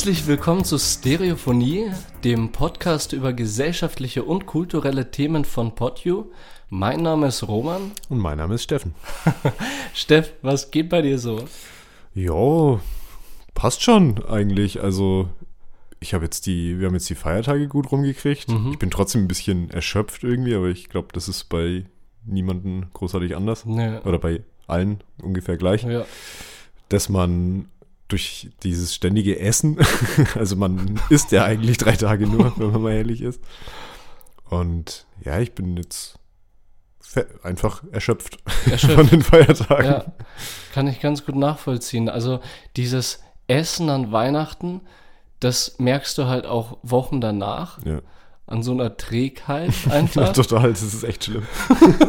[0.00, 1.90] Herzlich willkommen zu Stereophonie,
[2.24, 6.30] dem Podcast über gesellschaftliche und kulturelle Themen von PodU.
[6.70, 7.92] Mein Name ist Roman.
[8.08, 8.94] Und mein Name ist Steffen.
[9.92, 11.44] Steff, was geht bei dir so?
[12.14, 12.80] Ja,
[13.52, 14.82] passt schon eigentlich.
[14.82, 15.28] Also,
[16.00, 18.48] ich habe jetzt die, wir haben jetzt die Feiertage gut rumgekriegt.
[18.48, 18.70] Mhm.
[18.72, 21.84] Ich bin trotzdem ein bisschen erschöpft irgendwie, aber ich glaube, das ist bei
[22.24, 23.66] niemandem großartig anders.
[23.66, 23.98] Nee.
[23.98, 25.82] Oder bei allen ungefähr gleich.
[25.82, 26.06] Ja.
[26.88, 27.66] Dass man
[28.10, 29.78] durch dieses ständige Essen,
[30.34, 33.40] also man isst ja eigentlich drei Tage nur, wenn man mal ehrlich ist.
[34.48, 36.18] Und ja, ich bin jetzt
[37.42, 38.38] einfach erschöpft,
[38.70, 38.94] Erschöpft.
[38.94, 39.84] von den Feiertagen.
[39.86, 40.04] ja,
[40.72, 42.08] kann ich ganz gut nachvollziehen.
[42.08, 42.40] Also
[42.76, 44.82] dieses Essen an Weihnachten,
[45.40, 48.00] das merkst du halt auch Wochen danach Ja.
[48.50, 50.32] An so einer Trägheit Ja, einfach.
[50.32, 51.42] total, das ist echt schlimm.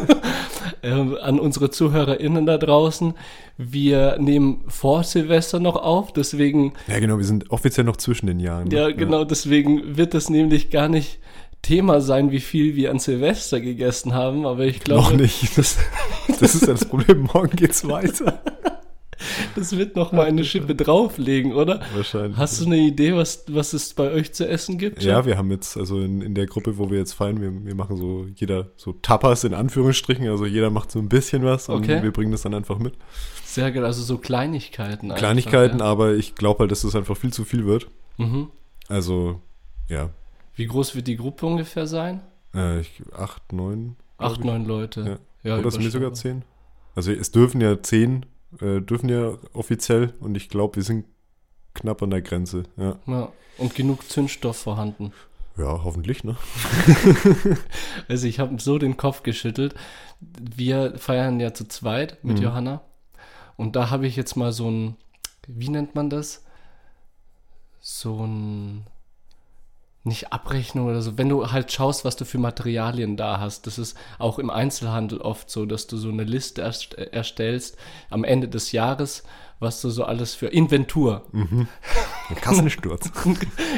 [0.82, 3.14] ähm, an unsere ZuhörerInnen da draußen.
[3.56, 8.40] Wir nehmen vor Silvester noch auf, deswegen Ja, genau, wir sind offiziell noch zwischen den
[8.40, 8.68] Jahren.
[8.68, 8.74] ne?
[8.76, 11.18] Ja, genau, deswegen wird es nämlich gar nicht
[11.62, 15.56] Thema sein, wie viel wir an Silvester gegessen haben, aber ich glaube, Noch nicht.
[15.56, 15.78] Das,
[16.40, 17.28] das ist ja das Problem.
[17.32, 18.42] Morgen geht's weiter.
[19.54, 21.80] das wird noch mal eine Schippe drauflegen, oder?
[21.94, 22.36] Wahrscheinlich.
[22.36, 25.02] Hast du eine Idee, was, was es bei euch zu essen gibt?
[25.02, 27.74] ja, wir haben jetzt, also in, in der Gruppe, wo wir jetzt feiern, wir, wir
[27.74, 31.82] machen so jeder so Tapas in Anführungsstrichen, also jeder macht so ein bisschen was und
[31.82, 32.02] Okay.
[32.02, 32.94] wir bringen das dann einfach mit.
[33.44, 35.06] Sehr geil, also so Kleinigkeiten.
[35.10, 35.84] einfach, Kleinigkeiten, ja.
[35.84, 37.88] aber ich glaube halt, dass das einfach viel zu viel wird.
[38.18, 38.48] Mhm.
[38.88, 39.40] Also,
[39.88, 40.10] ja,
[40.54, 42.20] Wie groß wird die Gruppe ungefähr sein?
[42.54, 43.96] äh, ich, acht, neun.
[44.18, 45.18] Acht, neun Leute.
[45.42, 45.58] Ja.
[45.58, 46.44] Oder sind wir sogar zehn?
[46.94, 48.26] Also es dürfen ja zehn,
[48.60, 51.04] äh, dürfen ja offiziell und ich glaube, wir sind
[51.74, 52.64] knapp an der Grenze.
[52.76, 53.32] Ja, Ja.
[53.58, 55.12] Und genug Zündstoff vorhanden.
[55.58, 56.36] ja hoffentlich, ne?
[58.08, 59.74] Also ich habe so den Kopf geschüttelt.
[60.20, 62.44] Wir feiern ja zu zweit mit Mhm.
[62.44, 62.80] Johanna.
[63.56, 64.96] Und da habe ich jetzt mal so ein,
[65.46, 66.44] wie nennt man das?
[67.80, 68.86] So ein,
[70.04, 71.16] nicht Abrechnung oder so.
[71.16, 73.66] Wenn du halt schaust, was du für Materialien da hast.
[73.66, 77.76] Das ist auch im Einzelhandel oft so, dass du so eine Liste erst, erstellst
[78.10, 79.22] am Ende des Jahres,
[79.60, 81.22] was du so alles für Inventur.
[81.32, 81.68] Ein
[82.40, 83.12] Kassensturz.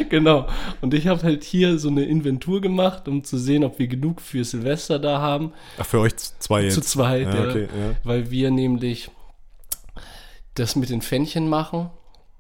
[0.09, 0.47] genau.
[0.81, 4.23] Und ich habe halt hier so eine Inventur gemacht, um zu sehen, ob wir genug
[4.23, 5.53] für Silvester da haben.
[5.77, 6.75] Ach, für euch zwei jetzt.
[6.75, 7.97] Zu zweit, Ja, okay, ja.
[8.03, 9.11] Weil wir nämlich
[10.55, 11.91] das mit den Pfännchen machen.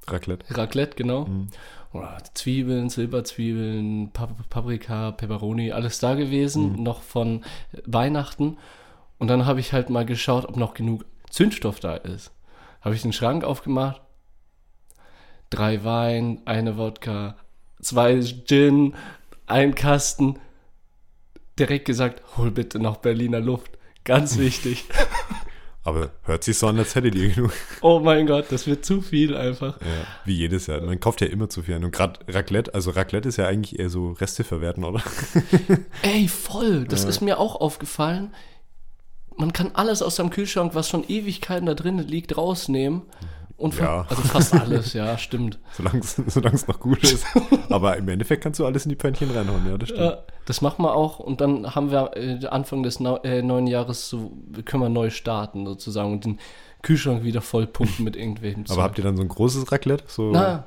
[0.06, 0.44] Raclette.
[0.56, 1.26] Raclette, genau.
[1.26, 1.48] Mhm.
[1.94, 6.82] Oder Zwiebeln, Silberzwiebeln, Pap Paprika, Peperoni, alles da gewesen, Mhm.
[6.82, 7.44] noch von
[7.86, 8.58] Weihnachten.
[9.18, 12.32] Und dann habe ich halt mal geschaut, ob noch genug Zündstoff da ist.
[12.80, 14.02] Habe ich den Schrank aufgemacht.
[15.50, 17.36] Drei Wein, eine Wodka,
[17.80, 18.94] zwei Gin,
[19.46, 20.38] ein Kasten.
[21.58, 23.78] Direkt gesagt, hol bitte noch Berliner Luft.
[24.02, 24.84] Ganz wichtig.
[25.86, 27.52] Aber hört sich so an, als hättet ihr genug.
[27.82, 29.78] oh mein Gott, das wird zu viel einfach.
[29.82, 29.86] Ja,
[30.24, 30.80] wie jedes Jahr.
[30.80, 31.76] Man kauft ja immer zu viel.
[31.76, 35.02] Und gerade Raclette, also Raclette ist ja eigentlich eher so Reste verwerten, oder?
[36.02, 36.84] Ey, voll.
[36.84, 37.10] Das Ja.
[37.10, 38.32] ist mir auch aufgefallen.
[39.36, 43.02] Man kann alles aus dem Kühlschrank, was schon Ewigkeiten da drin liegt, rausnehmen.
[43.56, 44.06] Und Ja.
[44.08, 45.58] also fast alles, ja, stimmt.
[45.72, 47.24] Solange es solange es noch gut ist.
[47.68, 50.02] Aber im Endeffekt kannst du alles in die Pfännchen reinhauen, ja, das stimmt.
[50.04, 53.66] Ja, das machen wir auch und dann haben wir äh, Anfang des Nau- äh, neuen
[53.66, 54.32] Jahres so,
[54.64, 56.38] können wir neu starten sozusagen und den
[56.82, 60.04] Kühlschrank wieder voll pumpen mit irgendwelchen Aber habt ihr dann so ein großes Raclette?
[60.06, 60.64] So Na,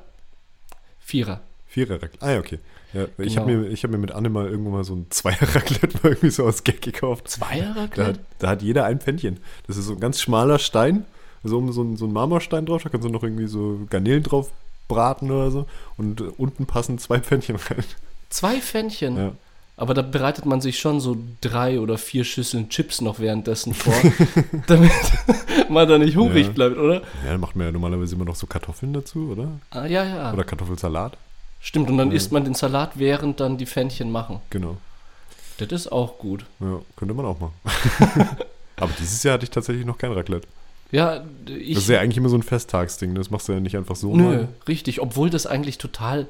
[1.00, 1.40] Vierer.
[1.66, 2.18] Vierer Raclette.
[2.20, 2.58] Ah, ja, okay.
[2.94, 3.42] Ja, Ich Genau.
[3.42, 6.30] habe mir, ich hab mir mit Anne mal irgendwo mal so ein Zweier-Raclette mal irgendwie
[6.30, 7.28] so aus Gag gekauft.
[7.28, 8.08] Zweier Da Raclette?
[8.12, 9.38] hat, da hat jeder ein Pfännchen.
[9.66, 11.04] Das ist so ein ganz schmaler Stein,
[11.44, 14.22] also um so ein, so ein Marmorstein drauf, da kannst du noch irgendwie so Garnelen
[14.22, 14.50] drauf
[14.88, 15.66] braten oder so.
[15.98, 17.84] Und äh, unten passen zwei Pfännchen rein.
[18.30, 19.16] Zwei Pfännchen.
[19.16, 19.32] Ja.
[19.78, 23.94] Aber da bereitet man sich schon so drei oder vier Schüsseln Chips noch währenddessen vor,
[24.66, 24.90] damit
[25.70, 26.52] man da nicht hungrig Ja.
[26.52, 26.94] bleibt, oder?
[27.24, 29.60] ja, dann macht man ja normalerweise immer noch so Kartoffeln dazu, oder?
[29.70, 30.32] Ah, ja, ja.
[30.32, 31.16] Oder Kartoffelsalat.
[31.60, 32.16] Stimmt, und dann Ja.
[32.16, 34.40] isst man den Salat, während dann die Pfännchen machen.
[34.50, 34.76] Genau.
[35.58, 36.44] Das ist auch gut.
[36.60, 37.54] Ja, könnte man auch machen.
[38.76, 40.46] Aber dieses Jahr hatte ich tatsächlich noch kein Raclette.
[40.90, 41.74] Ja, ich.
[41.74, 43.14] das ist ja eigentlich immer so ein Festtagsding.
[43.14, 44.48] Das machst du ja nicht einfach so Nö, mal.
[44.66, 45.00] richtig.
[45.00, 46.26] Obwohl das eigentlich total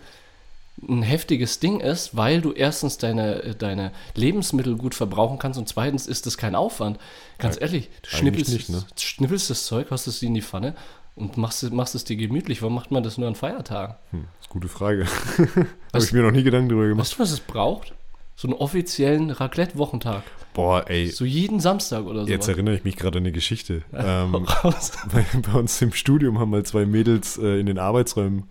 [0.86, 6.06] ein heftiges Ding ist, weil du erstens deine, deine Lebensmittel gut verbrauchen kannst und zweitens
[6.06, 6.98] ist das kein Aufwand.
[7.38, 8.84] Ganz Ja, ehrlich, du schnippelst, nicht, ne?
[8.98, 10.74] schnippelst das Zeug, hast es in die Pfanne
[11.16, 12.62] und machst, es- machst es dir gemütlich.
[12.62, 13.96] Warum macht man das nur an Feiertagen?
[14.12, 15.06] Hm, ist eine gute Frage.
[15.92, 17.00] Habe ich mir noch nie Gedanken drüber gemacht.
[17.06, 17.94] Weißt du, was es braucht?
[18.36, 20.22] So einen offiziellen Raclette-Wochentag.
[20.54, 21.08] Boah, ey.
[21.08, 22.28] So jeden Samstag oder so.
[22.30, 23.82] Jetzt erinnere ich mich gerade an eine Geschichte.
[23.92, 24.30] Ähm,
[25.12, 28.44] bei, bei uns im Studium haben mal zwei Mädels äh, in den Arbeitsräumen,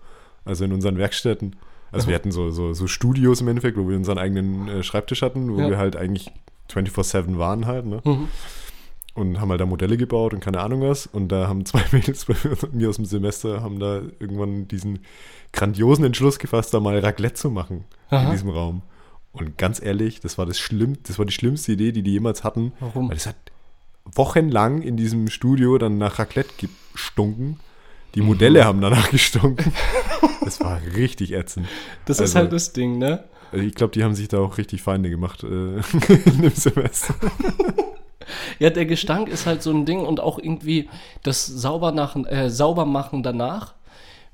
[0.44, 1.56] also in unseren Werkstätten,
[1.92, 5.22] also wir hatten so, so, so Studios im Endeffekt, wo wir unseren eigenen äh, Schreibtisch
[5.22, 5.70] hatten, wo Ja.
[5.70, 6.30] wir halt eigentlich
[6.70, 8.00] 24-7 waren halt, ne?
[8.04, 8.28] Mhm.
[9.14, 11.06] und haben halt da Modelle gebaut und keine Ahnung was.
[11.06, 12.34] Und da haben zwei Mädels bei
[12.72, 15.00] mir aus dem Semester haben da irgendwann diesen
[15.52, 18.26] grandiosen Entschluss gefasst, da mal Raclette zu machen Aha.
[18.26, 18.82] in diesem Raum.
[19.32, 22.44] Und ganz ehrlich, das war das schlimm, das war die schlimmste Idee, die die jemals
[22.44, 22.72] hatten.
[22.80, 23.08] Warum?
[23.08, 23.36] Weil es hat
[24.04, 27.58] wochenlang in diesem Studio dann nach Raclette gestunken.
[28.14, 29.72] Die Modelle haben danach gestunken.
[30.42, 31.66] Das war richtig ätzend.
[32.06, 33.24] Das ist Also- halt das Ding, ne?
[33.52, 35.46] Also Ich glaube, die haben sich da auch richtig Feinde gemacht äh,
[36.26, 37.14] in dem Semester.
[38.58, 40.90] Ja, der Gestank ist halt so ein Ding und auch irgendwie
[41.22, 43.72] das Saubermachen, äh, Saubermachen danach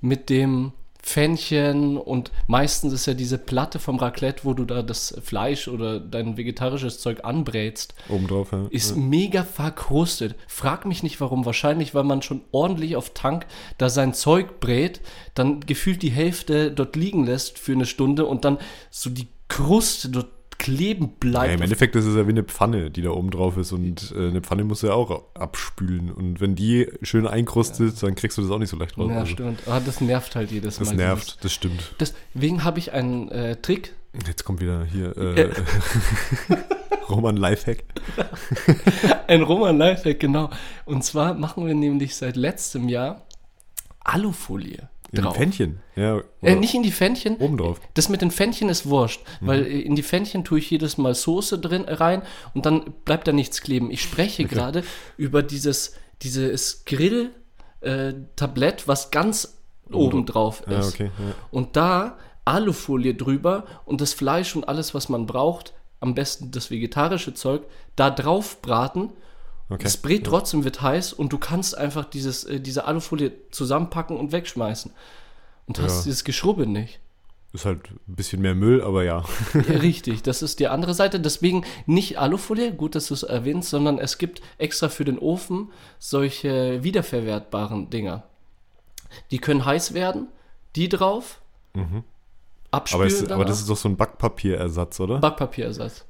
[0.01, 0.73] mit dem
[1.05, 6.01] Pfännchen und meistens ist ja diese Platte vom Raclette, wo du da das Fleisch oder
[6.01, 8.67] dein vegetarisches Zeug anbrätst, Obendrauf, ja.
[8.71, 10.35] ist mega verkrustet.
[10.49, 11.45] Frag mich nicht warum.
[11.45, 13.47] Wahrscheinlich, weil man schon ordentlich auf Tank
[13.77, 15.03] da sein Zeug brät,
[15.35, 18.57] dann gefühlt die Hälfte dort liegen lässt für eine Stunde und dann
[18.91, 20.29] so die Kruste dort
[20.59, 21.55] kleben Ja, bleibt.
[21.55, 24.29] Im Endeffekt ist es ja wie eine Pfanne, die da oben drauf ist und äh,
[24.29, 28.51] eine Pfanne muss ja auch abspülen und wenn die schön einkrustet, dann kriegst du das
[28.51, 29.11] auch nicht so leicht raus.
[29.11, 29.67] ja, Also, stimmt.
[29.67, 30.97] Aber das nervt halt jedes das Mal.
[30.97, 31.95] nervt, das stimmt.
[32.01, 33.95] Deswegen habe ich einen äh, Trick.
[34.27, 35.51] Jetzt kommt wieder hier äh,
[37.09, 37.85] Roman Lifehack.
[39.27, 40.51] Ein Roman Lifehack, genau.
[40.85, 43.23] Und zwar machen wir nämlich seit letztem Jahr
[44.05, 44.89] Alufolie
[45.19, 45.37] In drauf.
[45.37, 45.81] Pfännchen.
[45.97, 47.37] Ja, Äh, nicht in die Pfännchen.
[47.37, 47.81] obendrauf.
[47.95, 49.47] Das mit den Pfännchen ist wurscht, Mhm.
[49.47, 52.23] weil äh, in die Pfännchen tue ich jedes Mal Soße drin äh, rein
[52.55, 53.91] und dann bleibt da nichts kleben.
[53.91, 54.83] Ich spreche gerade
[55.17, 56.85] über dieses, dieses
[57.81, 59.59] Grill-Tablett, was ganz
[59.93, 60.71] oben drauf ist.
[60.71, 61.11] Ja, okay.
[61.19, 61.35] Ja.
[61.51, 66.71] Und da Alufolie drüber und das Fleisch und alles, was man braucht, am besten das
[66.71, 67.63] vegetarische Zeug,
[67.97, 69.11] da drauf braten.
[69.71, 69.83] Okay.
[69.83, 74.31] Das brät trotzdem wird heiß und du kannst einfach dieses, äh, diese Alufolie zusammenpacken und
[74.33, 74.93] wegschmeißen.
[75.67, 76.03] Und hast Ja.
[76.05, 77.01] dieses Geschrubbe nicht.
[77.55, 79.25] Ist halt ein bisschen mehr Müll, aber ja.
[79.55, 81.21] Ja, Richtig, das ist die andere Seite.
[81.21, 85.71] Deswegen nicht Alufolie, gut, dass du es erwähnst, sondern es gibt extra für den Ofen
[86.01, 88.25] solche wiederverwertbaren Dinger.
[89.31, 90.27] Die können heiß werden,
[90.75, 91.41] die drauf,
[91.75, 92.03] Aber,
[92.73, 95.19] abspülen es, aber das ist doch so ein Backpapierersatz, oder?
[95.21, 96.05] Backpapierersatz.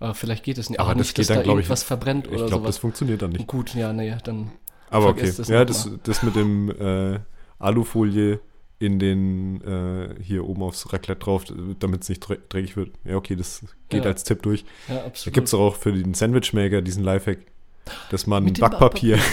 [0.00, 0.78] Aber vielleicht geht es nicht.
[0.80, 2.66] Aber Aber das nicht, geht dass dann, da glaub ich, irgendwas verbrennt ich oder glaube,
[2.66, 3.46] das funktioniert dann nicht.
[3.46, 4.52] Gut, ja, nee, dann.
[4.90, 5.32] Aber okay.
[5.36, 7.18] das ja, das, das mit dem äh,
[7.58, 8.40] Alufolie
[8.78, 11.44] in den äh, hier oben aufs Raclette drauf,
[11.80, 12.90] damit es nicht dreckig wird.
[13.04, 14.10] Ja, okay, das geht Ja.
[14.10, 14.64] als Tipp durch.
[14.88, 15.34] Ja, Da absolut.
[15.34, 17.38] gibt es auch für den Sandwichmaker diesen Lifehack,
[18.10, 19.18] dass man dem Backpapier.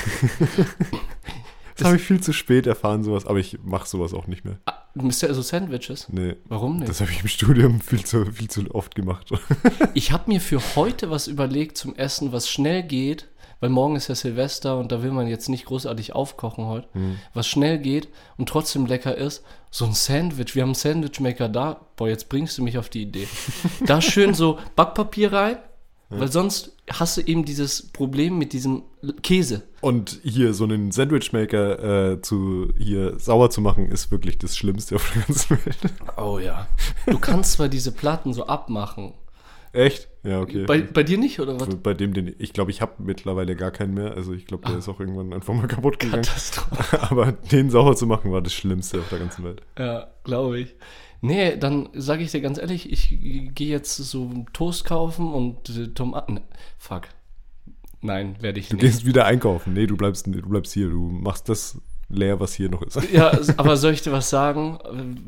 [1.77, 4.57] das habe ich viel zu spät erfahren, sowas, aber ich mache sowas auch nicht mehr.
[4.65, 6.07] Ah, also Sandwiches?
[6.09, 6.89] Nee, Warum nicht?
[6.89, 9.29] das habe ich im Studium viel zu, viel zu oft gemacht.
[9.93, 13.27] Ich habe mir für heute was überlegt zum Essen, was schnell geht,
[13.59, 16.87] weil morgen ist ja Silvester und da will man jetzt nicht großartig aufkochen heute.
[16.93, 17.17] Hm.
[17.33, 20.55] Was schnell geht und trotzdem lecker ist, so ein Sandwich.
[20.55, 21.81] Wir haben einen Sandwichmaker da.
[21.95, 23.27] Boah, jetzt bringst du mich auf die Idee.
[23.85, 25.57] Da schön so Backpapier rein,
[26.09, 28.83] weil sonst hast du eben dieses Problem mit diesem
[29.23, 29.63] Käse.
[29.81, 34.95] Und hier so einen Sandwichmaker äh, zu hier sauer zu machen, ist wirklich das Schlimmste
[34.95, 35.93] auf der ganzen Welt.
[36.17, 36.67] Oh ja.
[37.07, 39.13] Du kannst zwar diese Platten so abmachen.
[39.75, 40.07] Echt?
[40.23, 40.65] Ja, okay.
[40.65, 41.75] Bei, bei dir nicht, oder was?
[41.77, 44.13] Bei dem, den ich glaube, ich habe mittlerweile gar keinen mehr.
[44.15, 46.23] Also ich glaube, der ist auch irgendwann einfach mal kaputt gegangen.
[46.23, 47.01] Katastrophe.
[47.11, 49.61] Aber den sauer zu machen, war das Schlimmste auf der ganzen Welt.
[49.77, 50.75] Ja, glaube ich.
[51.21, 53.09] Nee, dann sage ich dir ganz ehrlich, ich
[53.55, 56.41] gehe jetzt so Toast kaufen und äh, Tomaten.
[56.77, 57.03] Fuck.
[58.01, 58.85] Nein, werde ich Du nicht.
[58.85, 59.73] gehst wieder einkaufen.
[59.73, 60.89] Nee, du bleibst, du bleibst hier.
[60.89, 61.79] Du machst das
[62.09, 62.99] leer, was hier noch ist.
[63.11, 64.77] Ja, aber soll ich dir was sagen,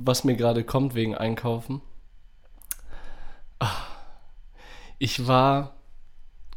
[0.03, 1.81] was mir gerade kommt wegen Einkaufen?
[3.59, 3.71] Ah,
[4.97, 5.73] Ich war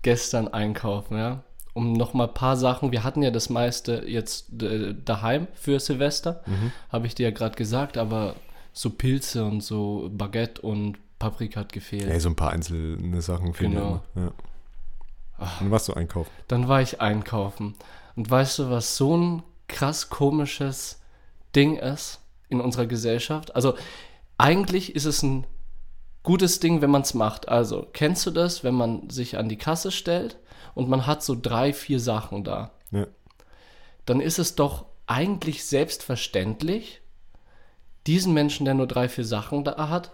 [0.03, 1.43] gestern einkaufen, ja,
[1.75, 2.91] um noch mal ein paar Sachen.
[2.93, 6.43] Wir hatten ja das meiste jetzt daheim für Silvester,
[6.91, 8.35] habe ich dir ja gerade gesagt, aber
[8.73, 12.09] so Pilze und so Baguette und Paprika hat gefehlt.
[12.09, 14.01] Ja, so ein paar einzelne Sachen fehlen Genau.
[14.15, 14.33] immer.
[15.39, 15.47] Ja.
[15.59, 16.31] Dann warst du einkaufen.
[16.49, 17.75] Dann war ich einkaufen.
[18.17, 21.01] Und weißt du, was so ein krass komisches
[21.55, 23.55] Ding ist in unserer Gesellschaft?
[23.55, 23.75] Also
[24.39, 25.47] eigentlich ist es ein
[26.31, 27.49] gutes Ding, wenn man es macht.
[27.49, 30.37] Also kennst du das, wenn man sich an die Kasse stellt
[30.77, 32.71] und man hat so drei, vier Sachen da?
[32.93, 33.09] Ja.
[34.07, 37.01] Dann ist es doch eigentlich selbstverständlich,
[38.07, 40.13] diesen Menschen, der nur drei, vier Sachen da hat,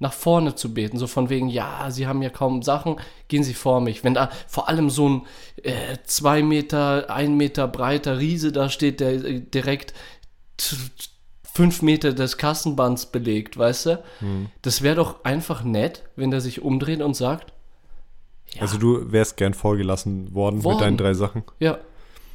[0.00, 0.98] nach vorne zu beten.
[0.98, 2.96] So von wegen, ja, sie haben ja kaum Sachen,
[3.28, 4.04] gehen sie vor mich.
[4.04, 5.22] Wenn da vor allem so ein
[5.62, 9.94] äh, zwei Meter, ein Meter breiter Riese da steht, der äh, direkt
[11.54, 14.02] fünf Meter des Kassenbands belegt, weißt du?
[14.62, 17.52] Das wäre doch einfach nett, wenn der sich umdreht und sagt,
[18.54, 20.76] ja, Also du wärst gern vorgelassen worden, Worden.
[20.76, 21.44] mit deinen drei Sachen.
[21.60, 21.78] ja,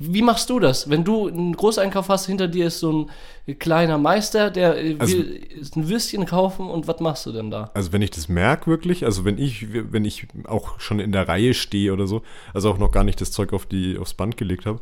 [0.01, 0.89] Wie machst du das?
[0.89, 3.09] Wenn du einen Großeinkauf hast, hinter dir ist so
[3.45, 5.41] ein kleiner Meister, der Also- will
[5.75, 7.69] ein Würstchen kaufen und was machst du denn da?
[7.73, 11.27] Also wenn ich das merke wirklich, also wenn ich, wenn ich auch schon in der
[11.27, 12.21] Reihe stehe oder so,
[12.53, 14.79] also auch noch gar nicht das Zeug auf die, aufs Band gelegt habe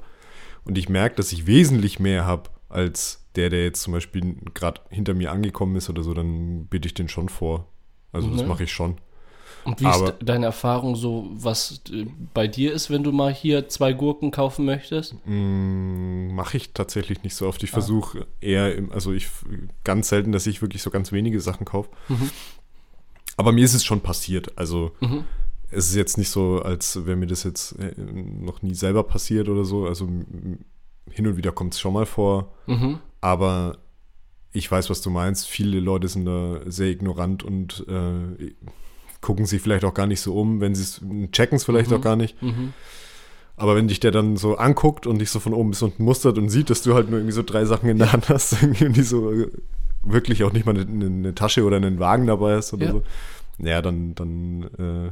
[0.65, 4.81] und ich merke, dass ich wesentlich mehr habe als der, der jetzt zum Beispiel gerade
[4.89, 7.67] hinter mir angekommen ist oder so, dann bitte ich den schon vor.
[8.11, 8.47] Also das Mhm.
[8.47, 8.97] mache ich schon.
[9.63, 13.11] Und wie Aber- ist de- deine Erfahrung so, was äh, bei dir ist, wenn du
[13.11, 15.15] mal hier zwei Gurken kaufen möchtest?
[15.25, 17.61] Mm, Mache ich tatsächlich nicht so oft.
[17.61, 17.63] Ah.
[17.65, 19.27] Ich versuche eher, im, also ich
[19.83, 21.89] ganz selten, dass ich wirklich so ganz wenige Sachen kaufe.
[22.07, 22.29] Mhm.
[23.35, 24.57] Aber mir ist es schon passiert.
[24.57, 25.25] Also Mhm.
[25.69, 29.49] es ist jetzt nicht so, als wäre mir das jetzt äh, noch nie selber passiert
[29.49, 29.85] oder so.
[29.85, 30.07] Also
[31.11, 32.53] hin und wieder kommt es schon mal vor.
[32.67, 32.99] Mhm.
[33.21, 33.77] Aber
[34.51, 35.47] ich weiß, was du meinst.
[35.47, 38.53] Viele Leute sind da sehr ignorant und äh,
[39.21, 41.97] gucken sich vielleicht auch gar nicht so um, wenn sie es checken es vielleicht Mhm.
[41.97, 42.41] auch gar nicht.
[42.41, 42.73] Mhm.
[43.55, 46.37] Aber wenn dich der dann so anguckt und dich so von oben bis unten mustert
[46.37, 49.01] und sieht, dass du halt nur irgendwie so drei Sachen in der Hand hast irgendwie
[49.01, 49.51] so äh,
[50.03, 52.91] wirklich auch nicht mal eine, eine Tasche oder einen Wagen dabei hast oder Ja.
[52.91, 53.03] so,
[53.57, 55.11] ja, dann, dann äh,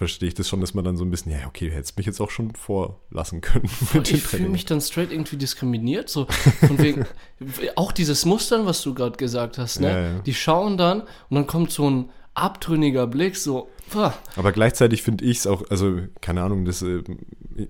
[0.00, 2.06] verstehe ich das schon, dass man dann so ein bisschen, ja, okay, du hättest mich
[2.06, 3.68] jetzt auch schon vorlassen können.
[4.02, 6.24] Ich fühle mich dann straight irgendwie diskriminiert, so
[6.66, 7.04] von wegen,
[7.76, 9.90] auch dieses Mustern, was du gerade gesagt hast, ne?
[9.90, 10.18] Ja, ja.
[10.20, 15.22] Die schauen dann und dann kommt so ein abtrünniger Blick, so, pah, Aber gleichzeitig finde
[15.26, 17.02] ich es auch, also keine Ahnung, das, äh,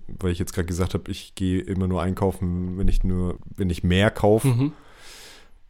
[0.07, 3.71] weil ich jetzt gerade gesagt habe, ich gehe immer nur einkaufen, wenn ich nur, wenn
[3.71, 4.47] ich mehr kaufe.
[4.47, 4.73] mhm.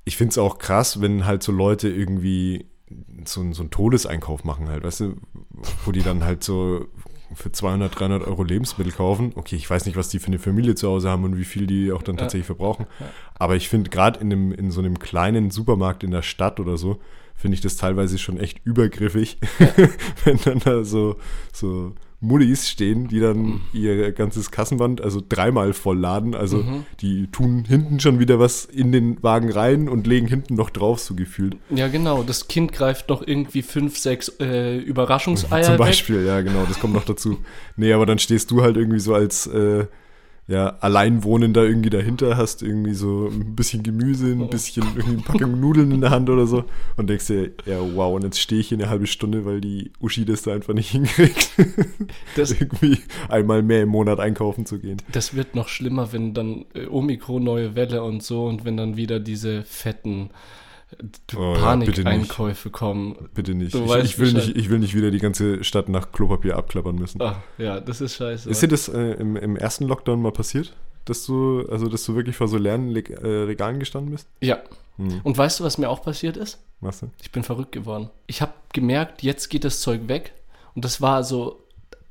[0.04, 2.66] ich finde es auch krass, wenn halt so Leute irgendwie
[3.24, 5.14] so, so einen Todeseinkauf machen halt, weißt du,
[5.84, 6.86] wo die dann halt so
[7.34, 9.32] für 200, 300 Euro Lebensmittel kaufen.
[9.36, 11.66] Okay, ich weiß nicht, was die für eine Familie zu Hause haben und wie viel
[11.66, 12.22] die auch dann Ja.
[12.22, 12.86] tatsächlich verbrauchen.
[12.98, 13.06] Ja.
[13.34, 16.98] Aber ich finde gerade in, in so einem kleinen Supermarkt in der Stadt oder so,
[17.36, 19.38] finde ich das teilweise schon echt übergriffig,
[20.24, 21.16] wenn dann da so,
[21.52, 26.34] so Mullis stehen, die dann ihr ganzes Kassenband, also dreimal vollladen.
[26.34, 26.84] Also Mhm.
[27.00, 31.00] die tun hinten schon wieder was in den Wagen rein und legen hinten noch drauf,
[31.00, 31.56] so gefühlt.
[31.70, 32.22] Ja, genau.
[32.22, 35.78] Das Kind greift noch irgendwie fünf, sechs äh, Überraschungseier Zum weg.
[35.78, 37.38] Beispiel, ja, genau, das kommt noch dazu.
[37.76, 39.86] Nee, aber dann stehst du halt irgendwie so als äh,
[40.50, 45.60] ja, Alleinwohnender irgendwie dahinter, hast irgendwie so ein bisschen Gemüse, ein bisschen irgendwie eine Packung
[45.60, 46.64] Nudeln in der Hand oder so
[46.96, 49.92] und denkst dir, ja, wow, und jetzt stehe ich hier eine halbe Stunde, weil die
[50.00, 51.52] Uschi das da einfach nicht hinkriegt,
[52.34, 55.00] Das, irgendwie einmal mehr im Monat einkaufen zu gehen.
[55.12, 58.96] das wird noch schlimmer, wenn dann äh, Omikron neue Welle und so und wenn dann
[58.96, 60.30] wieder diese fetten
[61.36, 63.28] Oh ja, Panikeinkäufe kommen.
[63.34, 63.74] Bitte nicht.
[63.74, 64.56] Ich, ich, will nicht.
[64.56, 67.22] ich will nicht wieder die ganze Stadt nach Klopapier abklappern müssen.
[67.22, 68.50] Ah, ja, das ist scheiße.
[68.50, 70.74] Ist dir das äh, im, im ersten Lockdown mal passiert?
[71.04, 74.28] Dass du, also dass du wirklich vor so leeren Leg- äh, Regalen gestanden bist?
[74.40, 74.58] ja.
[74.96, 75.20] Hm.
[75.22, 76.58] Und weißt du, was mir auch passiert ist?
[76.80, 77.10] Was denn?
[77.22, 78.10] Ich bin verrückt geworden.
[78.26, 80.32] Ich habe gemerkt, jetzt geht das Zeug weg.
[80.74, 81.62] Und das war so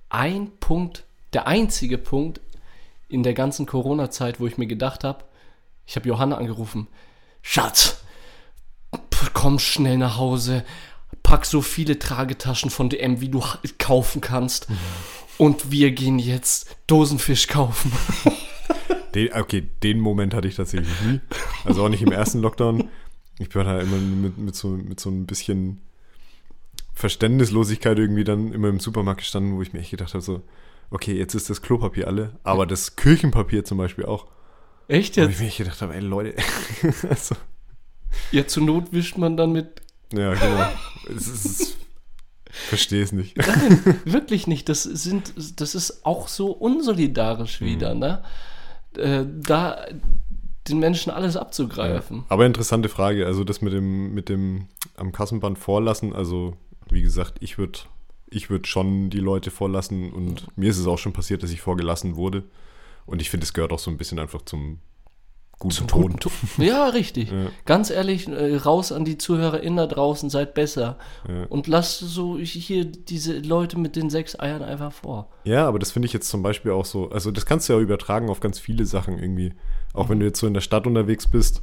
[0.09, 2.41] ein Punkt, der einzige Punkt
[3.07, 5.24] in der ganzen Corona-Zeit, wo ich mir gedacht habe,
[5.86, 6.88] ich habe Johanna angerufen,
[7.43, 8.03] Schatz,
[9.33, 10.63] komm schnell nach Hause,
[11.23, 13.43] pack so viele Tragetaschen von DM, wie du
[13.77, 14.67] kaufen kannst.
[15.38, 17.91] Und wir gehen jetzt Dosenfisch kaufen.
[19.15, 21.19] Den, okay, den Moment hatte ich tatsächlich nie.
[21.65, 22.89] Also auch nicht im ersten Lockdown.
[23.39, 25.81] Ich bin halt immer mit, mit, so, mit so ein bisschen
[26.93, 30.43] Verständnislosigkeit irgendwie dann immer im Supermarkt gestanden, wo ich mir echt gedacht habe, so,
[30.91, 34.27] okay, jetzt ist das Klopapier alle, aber das Küchenpapier zum Beispiel auch.
[34.88, 35.39] Echt Wo ich jetzt?
[35.39, 36.35] mir echt gedacht habe, ey Leute,
[37.09, 37.35] also,
[38.31, 39.81] Ja, zur Not wischt man dann mit
[40.13, 40.69] ja, genau.
[41.15, 41.77] Es ist,
[42.49, 43.37] verstehe es nicht.
[43.37, 44.69] Nein, wirklich nicht.
[44.69, 48.23] Das sind, das ist auch so unsolidarisch wieder, ne?
[48.97, 49.85] Äh, da
[50.67, 52.25] den Menschen alles abzugreifen.
[52.29, 56.57] Aber interessante Frage, also das mit dem, mit dem am Kassenband vorlassen, also
[56.89, 57.79] wie gesagt, ich würde
[58.31, 61.61] ich würd schon die Leute vorlassen und mir ist es auch schon passiert, dass ich
[61.61, 62.43] vorgelassen wurde.
[63.07, 64.79] Und ich finde, es gehört auch so ein bisschen einfach zum
[65.59, 66.17] guten Ton.
[66.19, 66.31] Ton.
[66.57, 67.31] Ja, richtig.
[67.31, 67.47] Ja.
[67.65, 70.97] Ganz ehrlich, äh, raus an die ZuhörerInnen da draußen, seid besser.
[71.27, 71.43] Ja.
[71.49, 75.29] Und lasst so hier diese Leute mit den sechs Eiern einfach vor.
[75.43, 77.79] Ja, aber das finde ich jetzt zum Beispiel auch so, also das kannst du ja
[77.79, 79.53] übertragen auf ganz viele Sachen irgendwie.
[79.93, 81.61] Auch wenn du jetzt so in der Stadt unterwegs bist,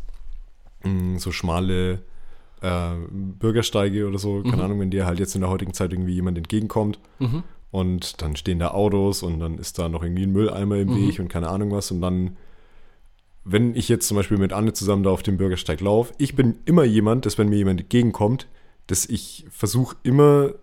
[0.85, 2.03] mh, so schmale
[2.63, 6.15] äh, Bürgersteige oder so, keine Ahnung, wenn dir halt jetzt in der heutigen Zeit irgendwie
[6.15, 7.43] jemand entgegenkommt Mhm.
[7.71, 11.09] und dann stehen da Autos und dann ist da noch irgendwie ein Mülleimer im Mhm.
[11.09, 12.37] Weg und keine Ahnung was und dann,
[13.49, 16.59] wenn ich jetzt zum Beispiel mit Anne zusammen da auf dem Bürgersteig laufe, ich bin
[16.65, 18.49] immer jemand, dass wenn mir jemand entgegenkommt,
[18.89, 20.55] dass ich versuche immer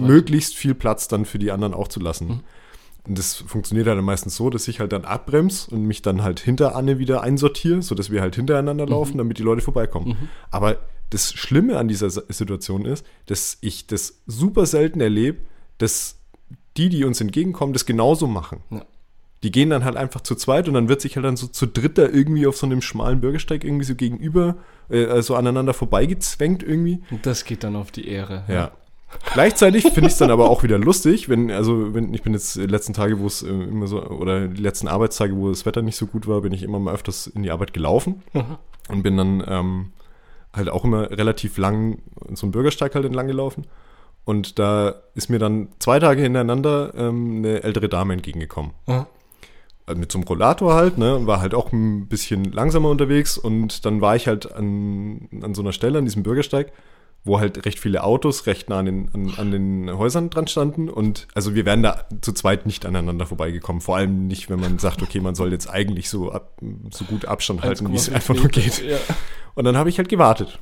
[0.00, 2.28] möglichst viel Platz dann für die anderen auch zu lassen.
[2.28, 2.40] Mhm.
[3.06, 6.40] Und das funktioniert halt meistens so, dass ich halt dann abbremse und mich dann halt
[6.40, 10.08] hinter Anne wieder einsortiere, sodass wir halt hintereinander laufen, damit die Leute vorbeikommen.
[10.08, 10.28] Mhm.
[10.50, 10.78] Aber
[11.10, 15.38] das Schlimme an dieser Situation ist, dass ich das super selten erlebe,
[15.78, 16.20] dass
[16.76, 18.60] die, die uns entgegenkommen, das genauso machen.
[18.70, 18.86] Ja.
[19.42, 21.66] Die gehen dann halt einfach zu zweit und dann wird sich halt dann so zu
[21.66, 24.56] dritter irgendwie auf so einem schmalen Bürgersteig irgendwie so gegenüber,
[24.88, 27.02] äh, also aneinander vorbeigezwängt irgendwie.
[27.10, 28.44] Und das geht dann auf die Ehre.
[28.48, 28.70] Ja.
[29.32, 32.56] Gleichzeitig finde ich es dann aber auch wieder lustig, wenn, also wenn, ich bin jetzt
[32.56, 35.82] die letzten Tage, wo es äh, immer so, oder die letzten Arbeitstage, wo das Wetter
[35.82, 38.22] nicht so gut war, bin ich immer mal öfters in die Arbeit gelaufen
[38.88, 39.92] und bin dann ähm,
[40.54, 41.98] halt auch immer relativ lang
[42.32, 43.66] so einen Bürgersteig halt entlang gelaufen.
[44.24, 48.72] Und da ist mir dann zwei Tage hintereinander ähm, eine ältere Dame entgegengekommen.
[48.86, 49.06] Ja.
[49.86, 53.36] Also mit so einem Rollator halt, ne, und war halt auch ein bisschen langsamer unterwegs.
[53.36, 56.72] Und dann war ich halt an, an so einer Stelle, an diesem Bürgersteig,
[57.24, 60.88] wo halt recht viele Autos recht nah an den, an, an den Häusern dran standen.
[60.88, 63.80] Und also wir wären da zu zweit nicht aneinander vorbeigekommen.
[63.80, 66.58] Vor allem nicht, wenn man sagt, okay, man soll jetzt eigentlich so, ab,
[66.90, 68.84] so gut Abstand halten, wie es 1,5 einfach nur geht.
[68.84, 68.98] Ja.
[69.54, 70.58] Und dann habe ich halt gewartet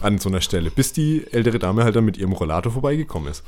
[0.00, 3.44] an so einer Stelle, bis die ältere Dame halt dann mit ihrem Rollator vorbeigekommen ist.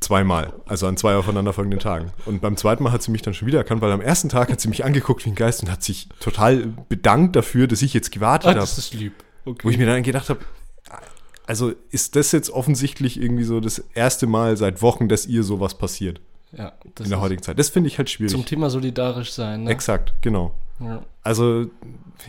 [0.00, 2.12] Zweimal, also an zwei aufeinanderfolgenden Tagen.
[2.26, 4.52] Und beim zweiten Mal hat sie mich dann schon wieder erkannt, weil am ersten Tag
[4.52, 7.94] hat sie mich angeguckt wie ein Geist und hat sich total bedankt dafür, dass ich
[7.94, 8.60] jetzt gewartet Ah, habe.
[8.60, 9.14] das ist lieb.
[9.46, 9.60] Okay.
[9.64, 10.40] Wo ich mir dann gedacht habe,
[11.46, 15.78] also ist das jetzt offensichtlich irgendwie so das erste Mal seit Wochen, dass ihr sowas
[15.78, 16.20] passiert
[16.52, 17.58] ja, das in der heutigen Zeit.
[17.58, 18.32] Das finde ich halt schwierig.
[18.32, 19.64] zum Thema solidarisch sein.
[19.64, 19.70] Ne?
[19.70, 20.54] Exakt, genau.
[20.80, 21.02] Ja.
[21.22, 21.66] Also,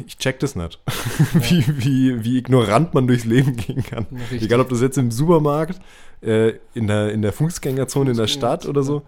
[0.06, 0.80] ich check das nicht.
[1.34, 4.06] wie, wie, wie ignorant man durchs Leben gehen kann.
[4.32, 5.80] Egal, ob das jetzt im Supermarkt,
[6.22, 9.04] äh, in, der, in der Fußgängerzone in der Stadt oder so.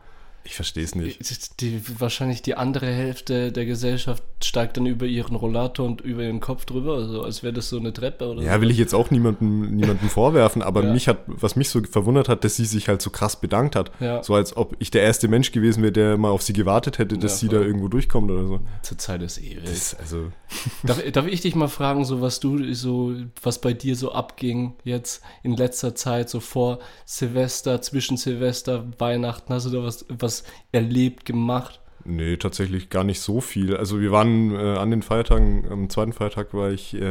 [0.49, 1.61] Ich verstehe es nicht.
[1.61, 6.39] Die, wahrscheinlich die andere Hälfte der Gesellschaft steigt dann über ihren Rollator und über ihren
[6.39, 8.61] Kopf drüber, also als wäre das so eine Treppe oder Ja, so.
[8.61, 10.91] will ich jetzt auch niemandem, niemandem vorwerfen, aber Ja.
[10.93, 13.91] mich hat, was mich so verwundert hat, dass sie sich halt so krass bedankt hat.
[13.99, 14.23] Ja.
[14.23, 17.17] So als ob ich der erste Mensch gewesen wäre, der mal auf sie gewartet hätte,
[17.19, 18.59] dass Ja, sie da irgendwo durchkommt oder so.
[18.81, 19.59] Zurzeit ist eh.
[19.61, 20.31] Das ist also.
[20.83, 23.13] Darf, darf ich dich mal fragen, so was du so,
[23.43, 29.53] was bei dir so abging jetzt in letzter Zeit, so vor Silvester, zwischen Silvester, Weihnachten,
[29.53, 30.38] hast du da was, was
[30.71, 31.79] erlebt, gemacht?
[32.05, 33.75] Nee, tatsächlich gar nicht so viel.
[33.77, 37.01] Also wir waren äh, an den Feiertagen, am zweiten Feiertag war ich, äh,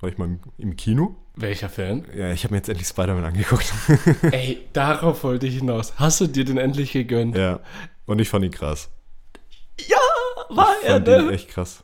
[0.00, 1.16] war ich mal im, im Kino.
[1.36, 2.04] Welcher Film?
[2.16, 3.70] Ja, ich habe mir jetzt endlich Spider-Man angeguckt.
[4.32, 5.92] Ey, darauf wollte ich hinaus.
[5.96, 7.36] Hast du dir den endlich gegönnt?
[7.36, 7.60] ja.
[8.06, 8.88] Und ich fand ihn krass.
[9.88, 9.96] Ja,
[10.48, 11.32] war Ich er, fand ihn ne?
[11.32, 11.82] echt krass.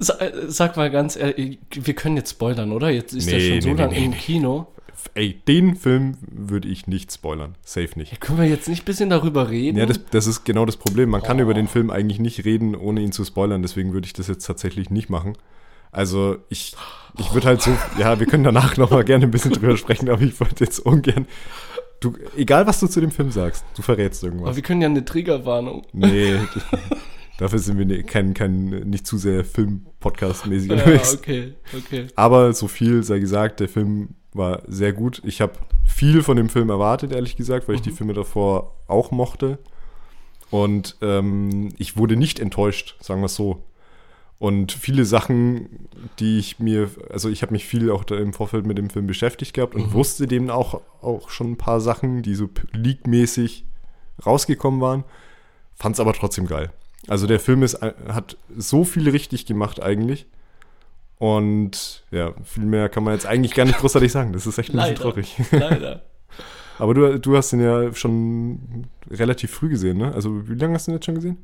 [0.00, 2.88] Sa- äh, Sag mal ganz ehrlich, wir können jetzt spoilern, oder?
[2.90, 4.12] Jetzt ist Nee, schon so nee, lange nee, im.
[4.12, 4.66] Kino.
[5.14, 7.54] Ey, den Film würde ich nicht spoilern.
[7.62, 8.12] Safe nicht.
[8.12, 9.76] Ja, können wir jetzt nicht ein bisschen darüber reden?
[9.78, 11.10] Ja, das, das ist genau das Problem.
[11.10, 11.42] Man kann Oh.
[11.42, 13.62] über den Film eigentlich nicht reden, ohne ihn zu spoilern.
[13.62, 15.36] Deswegen würde ich das jetzt tatsächlich nicht machen.
[15.92, 16.74] Also ich,
[17.18, 20.22] ich würde halt so, ja, wir können danach nochmal gerne ein bisschen drüber sprechen, aber
[20.22, 21.26] ich wollte jetzt ungern,
[22.00, 24.56] du, egal was du zu dem Film sagst, du verrätst Aber irgendwas.
[24.56, 25.86] wir können ja eine Triggerwarnung.
[25.92, 26.34] Nee,
[27.38, 31.14] dafür sind wir ne- kein, kein nicht zu sehr Film-Podcast-mäßig Ja, unterwegs.
[31.16, 32.06] okay, okay.
[32.16, 35.22] Aber so viel sei gesagt, der Film war sehr gut.
[35.24, 35.52] Ich habe
[35.84, 37.96] viel von dem Film erwartet, ehrlich gesagt, weil ich die Mhm.
[37.96, 39.58] Filme davor auch mochte.
[40.50, 43.62] Und ähm, ich wurde nicht enttäuscht, sagen wir es so.
[44.38, 48.66] Und viele Sachen, die ich mir, also ich habe mich viel auch da im Vorfeld
[48.66, 49.92] mit dem Film beschäftigt gehabt und Mhm.
[49.94, 53.64] wusste dem auch, auch schon ein paar Sachen, die so leakmäßig
[54.26, 55.04] rausgekommen waren,
[55.74, 56.72] fand es aber trotzdem geil.
[57.08, 60.26] Also der Film ist, äh, hat so viel richtig gemacht eigentlich.
[61.24, 64.34] Und ja, viel mehr kann man jetzt eigentlich gar nicht großartig sagen.
[64.34, 65.34] Das ist echt ein bisschen traurig.
[65.52, 66.02] Leider.
[66.78, 70.12] Aber du, du hast ihn ja schon relativ früh gesehen, ne?
[70.12, 71.38] Also wie lange hast du ihn jetzt schon gesehen?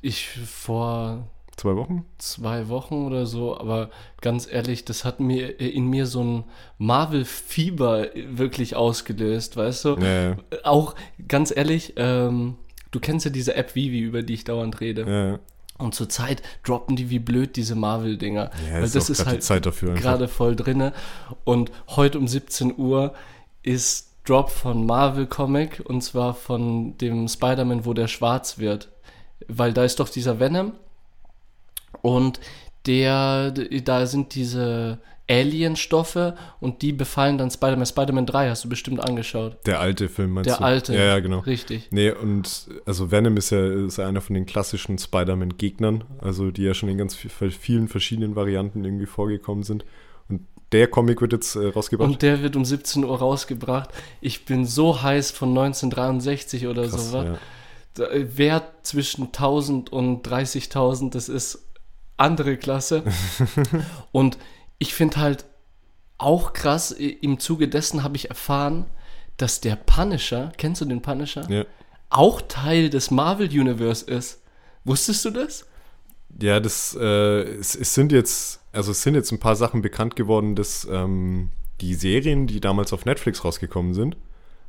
[0.00, 2.06] Ich vor Zwei Wochen?
[2.16, 3.90] zwei Wochen oder so, aber
[4.22, 6.44] ganz ehrlich, das hat mir in mir so ein
[6.78, 9.96] Marvel-Fieber wirklich ausgelöst, weißt du?
[10.00, 10.36] Ja, ja.
[10.64, 10.94] Auch
[11.28, 12.56] ganz ehrlich, ähm,
[12.92, 15.02] du kennst ja diese App Vivi, über die ich dauernd rede.
[15.02, 15.38] ja.
[15.80, 18.50] Und zurzeit droppen die wie blöd diese Marvel-Dinger.
[18.68, 19.42] Ja, Weil ist das ist halt
[19.96, 20.92] gerade voll drinne.
[21.44, 23.14] Und heute um 17 Uhr
[23.62, 28.88] ist Drop von Marvel Comic und zwar von dem Spider-Man, wo der schwarz wird.
[29.48, 30.72] Weil da ist doch dieser Venom
[32.02, 32.40] und
[32.86, 34.98] der, da sind diese
[35.30, 37.86] Alien-Stoffe und die befallen dann Spider-Man.
[37.86, 39.56] Spider-Man 3 hast du bestimmt angeschaut.
[39.66, 40.64] Der alte Film meinst Der du?
[40.64, 40.94] alte.
[40.94, 41.38] Ja, ja, genau.
[41.40, 41.88] Richtig.
[41.90, 46.62] Nee, und also Venom ist ja, ist ja einer von den klassischen Spider-Man-Gegnern, also die
[46.64, 49.84] ja schon in ganz vi- vielen verschiedenen Varianten irgendwie vorgekommen sind.
[50.28, 52.08] Und der Comic wird jetzt äh, rausgebracht.
[52.10, 53.90] Und der wird um 17 Uhr rausgebracht.
[54.20, 57.24] Ich bin so heiß von 1963 oder Krass, sowas.
[57.26, 57.38] ja.
[57.94, 61.66] Da- Wert zwischen 1000 und 30.000, das ist
[62.16, 63.02] andere Klasse.
[64.12, 64.38] und
[64.80, 65.44] ich finde halt
[66.18, 68.86] auch krass, im Zuge dessen habe ich erfahren,
[69.36, 71.48] dass der Punisher, kennst du den Punisher?
[71.48, 71.64] Ja.
[72.08, 74.42] Auch Teil des Marvel Universe ist.
[74.84, 75.66] Wusstest du das?
[76.40, 80.16] Ja, das äh, es, es sind jetzt, also es sind jetzt ein paar Sachen bekannt
[80.16, 84.16] geworden, dass ähm, die Serien, die damals auf Netflix rausgekommen sind,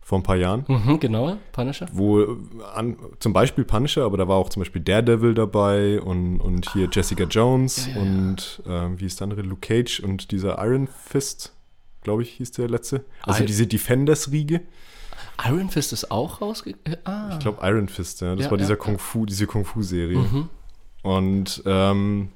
[0.01, 0.65] vor ein paar Jahren.
[0.67, 1.87] Mhm, genau, Punisher.
[1.93, 2.37] Wo
[2.73, 6.89] an, zum Beispiel Punisher, aber da war auch zum Beispiel Daredevil dabei und, und hier
[6.91, 9.41] Jessica Jones Ja, ja, und äh, wie ist der andere?
[9.43, 11.53] Luke Cage und dieser Iron Fist,
[12.03, 13.05] glaube ich, hieß der letzte.
[13.23, 14.61] Also I- diese Defenders-Riege.
[15.47, 16.97] Iron Fist ist auch rausgekommen.
[17.05, 17.29] Ah.
[17.33, 18.35] Ich glaube Iron Fist, ja.
[18.35, 20.17] Das Ja, war dieser Kung Fu, diese Kung Fu-Serie.
[20.17, 20.49] Mhm.
[21.03, 22.29] Und ähm,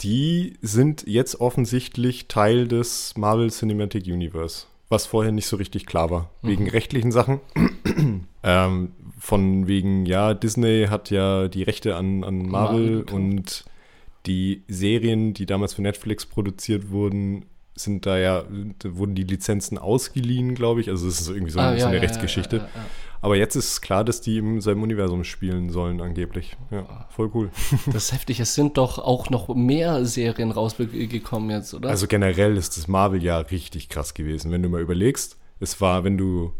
[0.00, 6.10] die sind jetzt offensichtlich Teil des Marvel Cinematic Universe, was vorher nicht so richtig klar
[6.10, 7.40] war, wegen rechtlichen Sachen.
[8.42, 13.64] ähm, von wegen, ja, Disney hat ja die Rechte an, an Marvel Marvel und
[14.26, 18.44] die Serien, die damals für Netflix produziert wurden, sind da ja,
[18.78, 20.88] da wurden die Lizenzen ausgeliehen, glaube ich.
[20.88, 22.56] Also es ist irgendwie so, Ah, so ja, eine ja, Rechtsgeschichte.
[22.58, 22.68] Ja.
[23.24, 26.58] Aber jetzt ist klar, dass die im selben Universum spielen sollen, angeblich.
[26.70, 27.50] Ja, voll cool.
[27.86, 28.38] Das ist heftig.
[28.38, 31.88] Es sind doch auch noch mehr Serien rausgekommen jetzt, oder?
[31.88, 34.52] Also generell ist das Marvel-Jahr richtig krass gewesen.
[34.52, 36.52] Wenn du mal überlegst, es war, wenn du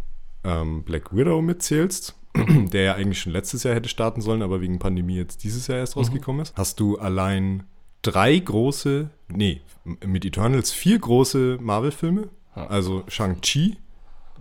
[0.43, 2.15] ähm, Black Widow mitzählst,
[2.73, 5.81] der ja eigentlich schon letztes Jahr hätte starten sollen, aber wegen Pandemie jetzt dieses Jahr
[5.81, 7.65] erst rausgekommen ist, hast du allein
[8.01, 9.61] drei große, nee,
[10.03, 12.31] mit Eternals vier große Marvel-Filme.
[12.55, 13.77] Also Shang-Chi,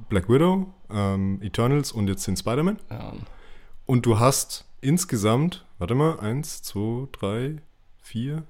[0.08, 2.80] Black Widow, ähm, Eternals und jetzt den Spider-Man.
[2.90, 3.14] ja.
[3.86, 7.58] Und du hast insgesamt, warte mal, eins, zwei, drei,
[8.02, 8.44] vier,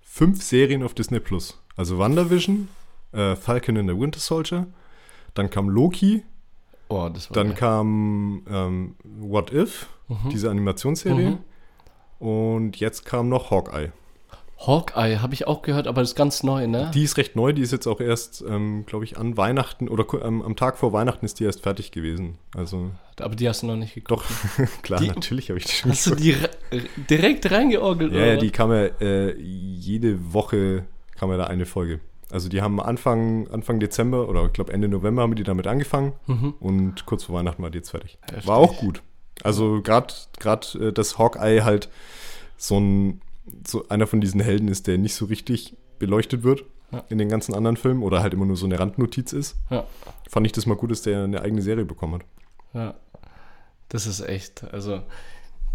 [0.00, 1.60] fünf Serien auf Disney Plus.
[1.76, 2.68] Also WandaVision,
[3.12, 4.66] äh, Falcon and the Winter Soldier,
[5.34, 6.22] dann kam Loki,
[6.88, 7.56] Oh, dann geil.
[7.56, 9.88] kam ähm, What If,
[10.32, 11.38] diese Animationsserie.
[12.18, 13.92] Und jetzt kam noch Hawkeye.
[14.66, 16.90] Hawkeye habe ich auch gehört, aber das ist ganz neu, ne?
[16.92, 20.04] Die ist recht neu, die ist jetzt auch erst, ähm, glaube ich, an Weihnachten oder
[20.22, 22.36] ähm, am Tag vor Weihnachten ist die erst fertig gewesen.
[22.54, 24.24] Also aber die hast du noch nicht geguckt.
[24.58, 26.50] doch, klar, Die- natürlich habe ich die schon Hast du die re
[27.08, 28.12] direkt reingeorgelt?
[28.12, 30.84] Ja, oder ja, die kam ja äh, jede Woche
[31.16, 32.00] kam ja da eine Folge.
[32.30, 36.12] Also die haben Anfang, Anfang Dezember oder ich glaube Ende November haben die damit angefangen
[36.26, 36.54] Mhm.
[36.60, 38.18] und kurz vor Weihnachten war die jetzt fertig.
[38.22, 38.46] Heftig.
[38.46, 39.02] War auch gut.
[39.42, 41.88] Also gerade gerade äh, das Hawkeye halt
[42.56, 43.20] so ein
[43.66, 47.04] so einer von diesen Helden ist, der nicht so richtig beleuchtet wird Ja.
[47.08, 49.56] in den ganzen anderen Filmen oder halt immer nur so eine Randnotiz ist.
[49.70, 49.84] Ja.
[50.28, 52.22] Fand ich das mal gut, dass der eine eigene Serie bekommen hat.
[52.74, 52.94] Ja,
[53.88, 54.64] das ist echt.
[54.72, 55.02] Also,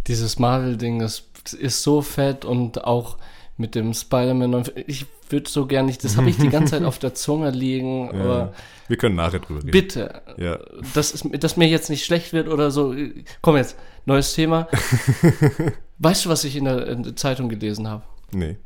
[0.08, 1.24] dieses Marvel-Ding, das
[1.60, 3.18] ist so fett und auch
[3.58, 4.64] mit dem Spider-Man.
[4.88, 8.10] Ich würde so gerne nicht, das habe ich die ganze Zeit auf der Zunge liegen,
[8.16, 8.54] Ja.
[8.88, 9.72] Wir können nachher drüber reden.
[9.72, 10.60] bitte, Ja.
[10.94, 12.94] dass, dass mir jetzt nicht schlecht wird oder so.
[13.42, 13.76] Komm jetzt,
[14.06, 14.68] neues Thema.
[16.00, 18.04] weißt du, was ich in der, in der Zeitung gelesen habe?
[18.32, 18.58] Nee.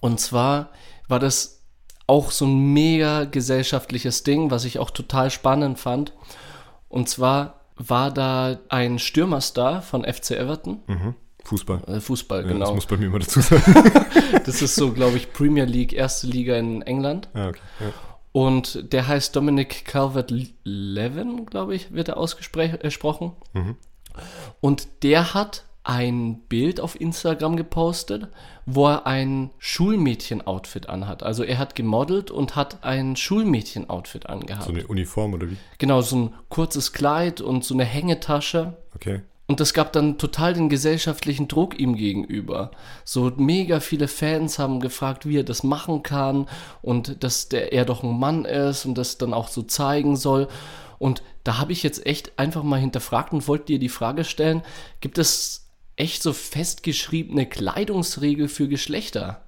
[0.00, 0.70] Und zwar
[1.08, 1.62] war das
[2.06, 6.12] auch so ein mega gesellschaftliches Ding, was ich auch total spannend fand.
[6.88, 11.14] Und zwar war da ein Stürmerstar von FC Everton, Mhm.
[11.44, 11.82] Fußball.
[11.86, 12.74] äh, Fußball, Ja, Das genau.
[12.74, 13.62] muss bei mir immer dazu sein.
[14.44, 17.28] Das ist so, glaube ich, Premier League, erste Liga in England.
[17.34, 17.60] ah, okay.
[17.80, 17.86] Ja.
[18.32, 23.32] Und der heißt Dominic Calvert-Levin, glaube ich, wird er ausgesprochen.
[23.54, 23.76] Mhm.
[24.60, 28.28] Und der hat ein Bild auf Instagram gepostet,
[28.66, 31.22] wo er ein Schulmädchen-Outfit anhat.
[31.22, 34.64] Also er hat gemodelt und hat ein Schulmädchen-Outfit angehabt.
[34.64, 35.56] So eine Uniform oder wie?
[35.78, 38.76] Genau, so ein kurzes Kleid und so eine Hängetasche.
[38.94, 39.22] Okay.
[39.46, 42.70] Und das gab dann total den gesellschaftlichen Druck ihm gegenüber.
[43.04, 46.46] So mega viele Fans haben gefragt, wie er das machen kann
[46.82, 50.46] und dass der, er doch ein Mann ist und das dann auch so zeigen soll.
[50.98, 54.62] Und da habe ich jetzt echt einfach mal hinterfragt und wollte dir die Frage stellen,
[55.00, 55.69] gibt es
[56.00, 59.44] echt so festgeschriebene Kleidungsregel für Geschlechter?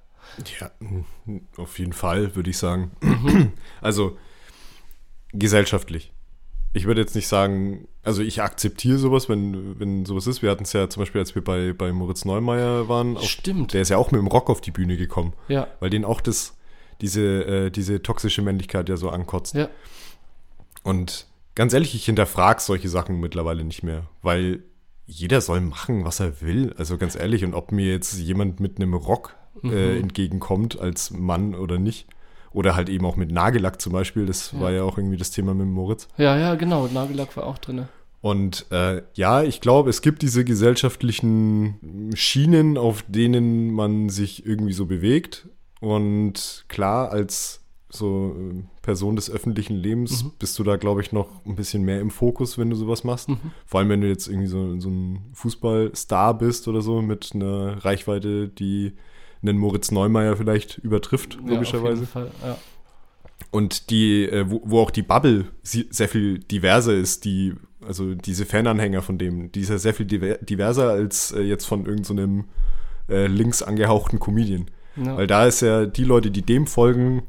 [0.60, 2.92] Ja, mm, auf jeden Fall, würde ich sagen.
[3.80, 4.16] Also,
[5.32, 6.12] gesellschaftlich.
[6.74, 10.40] Ich würde jetzt nicht sagen, also ich akzeptiere sowas, wenn, wenn sowas ist.
[10.40, 13.74] Wir hatten es ja zum Beispiel, als wir bei, bei Moritz Neumeier waren, auf, Stimmt.
[13.74, 16.22] der ist ja auch mit dem Rock auf die Bühne gekommen, Ja, weil den auch
[16.22, 16.56] das,
[17.02, 19.54] diese, äh, diese toxische Männlichkeit ja so ankotzt.
[19.54, 19.68] ja,
[20.82, 24.62] Und ganz ehrlich, ich hinterfrage solche Sachen mittlerweile nicht mehr, weil
[25.06, 26.74] jeder soll machen, was er will.
[26.78, 31.54] Also ganz ehrlich, und ob mir jetzt jemand mit einem Rock äh, entgegenkommt als Mann
[31.54, 32.06] oder nicht.
[32.52, 35.54] Oder halt eben auch mit Nagellack zum Beispiel, das war ja auch irgendwie das Thema
[35.54, 36.08] mit Moritz.
[36.18, 36.86] ja, ja, genau.
[36.86, 37.88] Nagellack war auch drin.
[38.20, 44.74] Und äh, ja, ich glaube, es gibt diese gesellschaftlichen Schienen, auf denen man sich irgendwie
[44.74, 45.48] so bewegt.
[45.80, 47.62] Und klar, als
[47.94, 52.00] so äh, Person des öffentlichen Lebens bist du da, glaube ich, noch ein bisschen mehr
[52.00, 53.28] im Fokus, wenn du sowas machst.
[53.66, 57.85] Vor allem, wenn du jetzt irgendwie so, so ein Fußballstar bist oder so mit einer
[57.85, 58.94] Reichweite, die
[59.42, 62.07] einen Moritz Neumeier vielleicht übertrifft, Ja, logischerweise.
[62.07, 62.57] Fall, ja.
[63.50, 67.55] Und die, äh, wo, wo auch die Bubble sehr viel diverser ist, die,
[67.87, 71.66] also diese Fananhänger von dem, die ist ja sehr viel diver diverser als äh, jetzt
[71.66, 72.44] von irgendeinem
[73.09, 74.66] so äh, links angehauchten Comedian.
[74.96, 75.16] Ja.
[75.16, 77.22] Weil da ist ja die Leute, die dem folgen,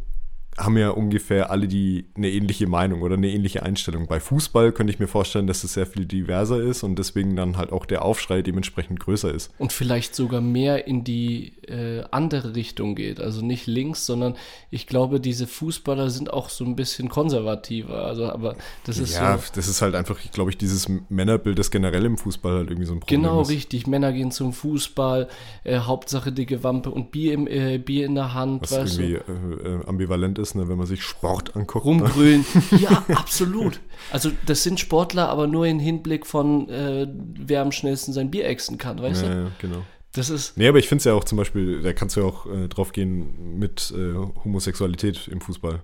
[0.58, 4.08] haben ja ungefähr alle die eine ähnliche Meinung oder eine ähnliche Einstellung.
[4.08, 7.58] Bei Fußball könnte ich mir vorstellen, dass es sehr viel diverser ist und deswegen dann
[7.58, 9.52] halt auch der Aufschrei dementsprechend größer ist.
[9.58, 13.20] Und vielleicht sogar mehr in die äh, andere Richtung geht.
[13.20, 14.36] Also nicht links, sondern
[14.70, 18.06] ich glaube, diese Fußballer sind auch so ein bisschen konservativer.
[18.06, 19.44] Also, aber das ist ja, so.
[19.56, 22.94] das ist halt einfach, glaube ich, dieses Männerbild, das generell im Fußball halt irgendwie so
[22.94, 23.50] ein Problem Genau, ist.
[23.50, 23.88] richtig.
[23.88, 25.30] Männer gehen zum Fußball,
[25.63, 29.70] äh, Hauptsache dicke Wampe und Bier, im, äh, Bier in der Hand, Was irgendwie äh,
[29.70, 31.86] äh, ambivalent ist, ne, wenn man sich Sport anguckt.
[31.86, 31.91] Ne?
[31.91, 32.45] rumbrüllen.
[32.79, 33.79] Ja, absolut.
[34.12, 38.45] Also das sind Sportler, aber nur im Hinblick von, äh, wer am schnellsten sein Bier
[38.47, 39.36] exen kann, weißt Ja, du?
[39.43, 39.77] ja, genau.
[40.15, 42.25] Das ist, Nee, aber ich finde es ja auch zum Beispiel, da kannst du ja
[42.27, 45.79] auch äh, drauf gehen mit äh, Homosexualität im Fußball.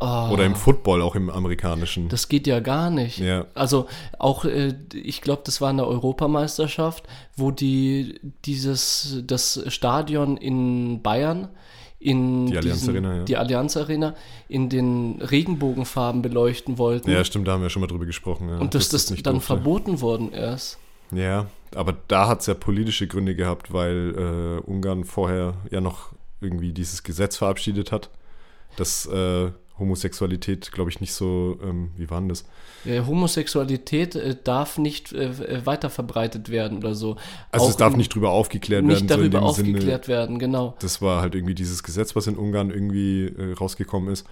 [0.00, 2.08] oh, Oder im Football, auch im amerikanischen.
[2.08, 3.18] das geht ja gar nicht.
[3.18, 3.46] Ja.
[3.54, 3.86] Also
[4.18, 7.04] auch, äh, ich glaube, das war eine Europameisterschaft,
[7.36, 11.48] wo die dieses, das Stadion in Bayern
[12.00, 13.22] in Die Allianz diesen- Arena, ja.
[13.24, 14.14] die Allianz Arena
[14.48, 17.10] in den Regenbogenfarben beleuchten wollten.
[17.10, 18.48] ja, stimmt, da haben wir schon mal drüber gesprochen.
[18.48, 19.46] Ja, und dass das, nicht dann durfte.
[19.48, 20.78] verboten worden ist.
[21.12, 26.12] Ja, aber da hat es ja politische Gründe gehabt, weil äh, Ungarn vorher ja noch
[26.40, 28.08] irgendwie dieses Gesetz verabschiedet hat,
[28.76, 32.44] dass äh, Homosexualität, glaube ich, nicht so, ähm, wie war denn das?
[32.84, 37.16] Äh, Homosexualität äh, darf nicht äh, äh, weiter verbreitet werden oder so.
[37.50, 39.70] Also Auch es darf nicht drüber aufgeklärt nicht werden, so in darüber Sinne.
[39.70, 40.76] aufgeklärt werden, genau.
[40.80, 44.26] Das war halt irgendwie dieses Gesetz, was in Ungarn irgendwie äh, rausgekommen ist.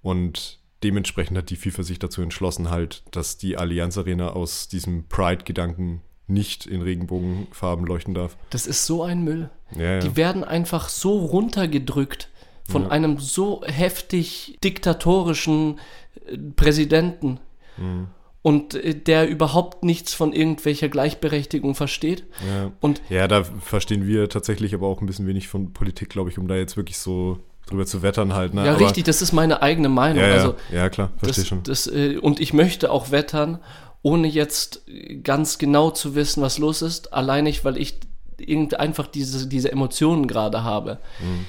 [0.00, 5.08] Und dementsprechend hat die FIFA sich dazu entschlossen, halt, dass die Allianz Arena aus diesem
[5.08, 8.36] Pride-Gedanken nicht in Regenbogenfarben leuchten darf.
[8.50, 9.50] Das ist so ein Müll.
[9.76, 9.98] Ja, ja.
[9.98, 12.30] Die werden einfach so runtergedrückt
[12.68, 12.88] von Ja.
[12.90, 15.78] einem so heftig diktatorischen
[16.26, 17.38] äh, Präsidenten
[17.76, 18.06] Mhm.
[18.42, 22.24] und äh, der überhaupt nichts von irgendwelcher Gleichberechtigung versteht.
[22.48, 22.70] ja.
[22.80, 26.38] Und ja, da verstehen wir tatsächlich aber auch ein bisschen wenig von Politik, glaube ich,
[26.38, 28.52] um da jetzt wirklich so drüber zu wettern halt.
[28.54, 28.64] Ne?
[28.66, 30.20] ja, aber, richtig, das ist meine eigene Meinung.
[30.22, 31.62] Ja, ja, Also ja, klar, verstehe das, schon.
[31.64, 33.58] das, äh, und ich möchte auch wettern,
[34.02, 34.82] ohne jetzt
[35.22, 37.98] ganz genau zu wissen, was los ist, allein nicht, weil ich
[38.36, 40.98] irgend einfach diese, diese Emotionen gerade habe.
[41.20, 41.46] Mhm.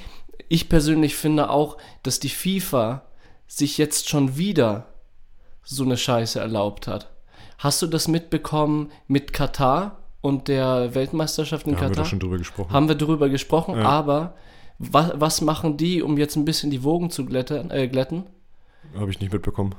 [0.47, 3.03] Ich persönlich finde auch, dass die FIFA
[3.47, 4.87] sich jetzt schon wieder
[5.63, 7.11] so eine Scheiße erlaubt hat.
[7.57, 12.03] Hast du das mitbekommen mit Katar und der Weltmeisterschaft in Da haben wir Katar?
[12.03, 12.71] doch schon drüber gesprochen.
[12.73, 13.83] Haben wir drüber gesprochen, Ja.
[13.85, 14.35] aber
[14.77, 17.71] was, was machen die, um jetzt ein bisschen die Wogen zu glätten?
[17.71, 18.25] Äh, glätten?
[18.97, 19.73] Habe ich nicht mitbekommen.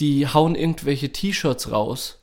[0.00, 2.20] die hauen irgendwelche T-Shirts raus.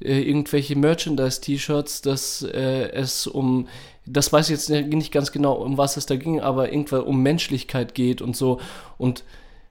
[0.00, 3.68] Äh, irgendwelche Merchandise-T-Shirts, dass äh, es um,
[4.06, 7.22] das weiß ich jetzt nicht ganz genau, um was es da ging, aber irgendwann um
[7.22, 8.60] Menschlichkeit geht und so.
[8.98, 9.22] Und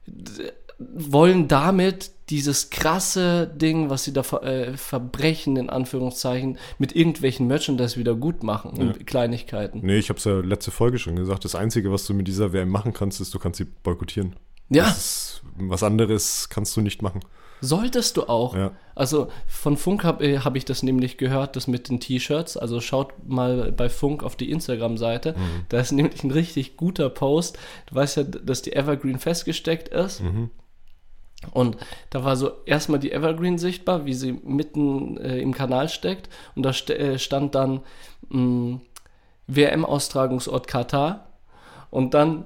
[0.06, 6.96] d- wollen damit dieses krasse Ding, was sie da ver äh, verbrechen, in Anführungszeichen, mit
[6.96, 9.82] irgendwelchen Merchandise wieder gut machen und Kleinigkeiten.
[9.84, 11.44] Nee, ich habe es ja letzte Folge schon gesagt.
[11.46, 14.38] Das Einzige, was du mit dieser WM machen kannst, ist, du kannst sie boykottieren.
[14.70, 17.20] Ja, ist, was anderes kannst du nicht machen.
[17.62, 18.56] Solltest du auch.
[18.56, 18.72] Ja.
[18.96, 22.58] Also von Funk habe äh, hab ich das nämlich gehört, das mit den T-Shirts.
[22.58, 25.34] Also schaut mal bei Funk auf die Instagram-Seite.
[25.34, 25.66] Mhm.
[25.70, 27.58] Da ist nämlich ein richtig guter Post.
[27.86, 30.22] Du weißt ja, dass die Evergreen festgesteckt ist.
[30.22, 30.50] Mhm.
[31.52, 31.78] Und
[32.12, 36.30] da war so erstmal die Evergreen sichtbar, wie sie mitten äh, im Kanal steckt.
[36.56, 37.82] Und da st äh, stand dann
[38.30, 38.80] mh,
[39.48, 41.28] WM-Austragungsort Katar.
[41.90, 42.46] Und dann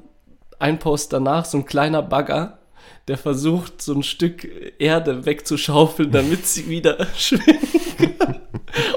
[0.60, 2.60] ein Post danach, so ein kleiner Bagger,
[3.07, 4.47] der versucht, so ein Stück
[4.79, 8.41] Erde wegzuschaufeln, damit sie wieder schwimmen kann.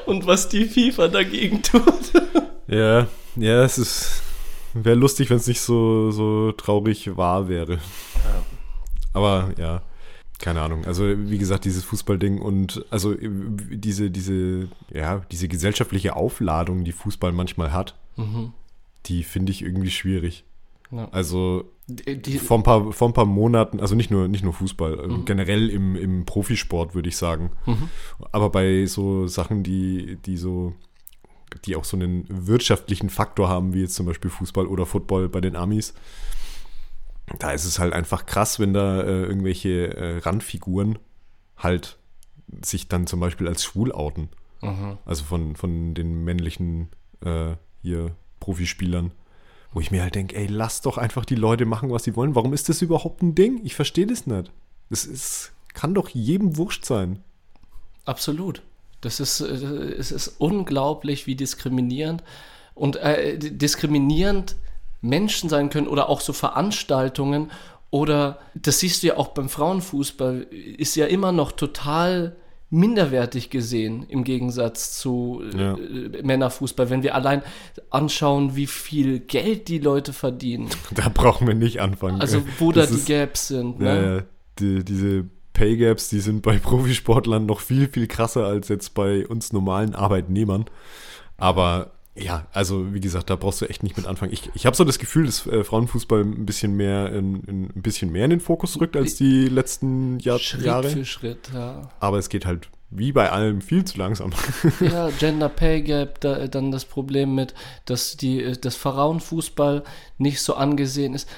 [0.07, 2.13] Und was die FIFA dagegen tut.
[2.67, 4.23] Ja, ja, es ist.
[4.75, 7.79] Wäre lustig, wenn es nicht so, so traurig wahr wäre.
[9.15, 9.83] Aber ja,
[10.39, 10.85] keine Ahnung.
[10.85, 17.33] Also, wie gesagt, dieses Fußballding und also diese, diese, ja, diese gesellschaftliche Aufladung, die Fußball
[17.33, 18.53] manchmal hat, Mhm.
[19.07, 20.45] die finde ich irgendwie schwierig.
[20.91, 21.09] Ja.
[21.13, 25.01] Also Die, vor ein paar, vor ein paar Monaten, also nicht nur, nicht nur Fußball,
[25.01, 25.25] äh, Mhm.
[25.25, 27.51] generell im, im Profisport würde ich sagen.
[27.65, 27.89] Mhm.
[28.31, 30.75] Aber bei so Sachen, die, die so,
[31.65, 35.41] die auch so einen wirtschaftlichen Faktor haben, wie jetzt zum Beispiel Fußball oder Football bei
[35.41, 35.95] den Amis,
[37.39, 40.99] da ist es halt einfach krass, wenn da äh, irgendwelche äh, Randfiguren
[41.57, 41.99] halt
[42.65, 44.29] sich dann zum Beispiel als schwul outen.
[44.61, 44.99] Mhm.
[45.07, 46.89] Also von, von den männlichen
[47.25, 49.13] äh, hier Profispielern.
[49.73, 52.35] Wo ich mir halt denke, ey, lass doch einfach die Leute machen, was sie wollen.
[52.35, 53.61] Warum ist das überhaupt ein Ding?
[53.65, 54.51] Ich verstehe das nicht.
[54.91, 57.23] Das ist, kann doch jedem wurscht sein.
[58.05, 58.63] Absolut.
[59.01, 62.23] Das ist, äh, es ist unglaublich, wie diskriminierend
[62.75, 64.57] und äh, diskriminierend
[65.01, 67.51] Menschen sein können oder auch so Veranstaltungen
[67.91, 72.37] oder das siehst du ja auch beim Frauenfußball, ist ja immer noch total
[72.71, 75.75] minderwertig gesehen im Gegensatz zu äh, Ja.
[75.77, 77.43] äh, Männerfußball, wenn wir allein
[77.91, 80.69] anschauen, wie viel Geld die Leute verdienen.
[80.95, 82.21] Da brauchen wir nicht anfangen.
[82.21, 83.81] Also wo da Das die ist- Gaps sind.
[83.81, 84.17] Ne?
[84.19, 84.23] ja,
[84.59, 89.27] die, diese Pay Gaps, die sind bei Profisportlern noch viel, viel krasser als jetzt bei
[89.27, 90.67] uns normalen Arbeitnehmern.
[91.37, 94.33] Aber ja, also wie gesagt, da brauchst du echt nicht mit anfangen.
[94.33, 97.83] Ich, ich habe so das Gefühl, dass äh, Frauenfußball ein bisschen mehr in, in, ein
[97.83, 100.89] bisschen mehr in den Fokus rückt als die letzten Jahr, Schritt Jahre.
[100.89, 101.89] für Schritt, ja.
[102.01, 104.33] Aber es geht halt wie bei allem viel zu langsam.
[104.81, 107.53] Ja, Gender Pay Gap, da, dann das Problem mit,
[107.85, 109.85] dass die, äh, das Frauenfußball
[110.17, 111.29] nicht so angesehen ist.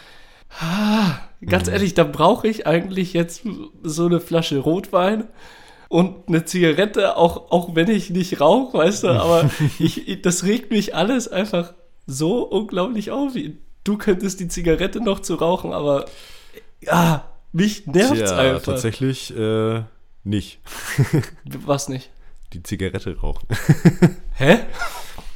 [0.60, 1.72] Ah, ganz Mhm.
[1.74, 3.42] ehrlich, da brauche ich eigentlich jetzt
[3.82, 5.24] so eine Flasche Rotwein
[5.90, 9.50] und eine Zigarette, auch, auch wenn ich nicht rauche, weißt du, aber
[9.80, 11.74] ich, das regt mich alles einfach
[12.06, 13.32] so unglaublich auf.
[13.82, 16.04] Du könntest die Zigarette noch zu rauchen, aber
[16.80, 18.62] ja, mich nervt's Tja, einfach.
[18.62, 19.82] tatsächlich äh,
[20.22, 20.60] nicht.
[21.44, 22.10] Was nicht?
[22.52, 23.48] Die Zigarette rauchen.
[24.34, 24.60] Hä?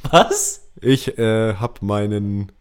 [0.09, 0.69] Was?
[0.79, 2.53] Ich äh, habe meinen,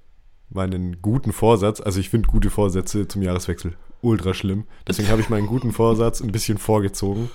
[0.50, 4.64] meinen guten Vorsatz, also ich finde gute Vorsätze zum Jahreswechsel ultra schlimm.
[4.87, 7.30] Deswegen habe ich meinen guten Vorsatz ein bisschen vorgezogen.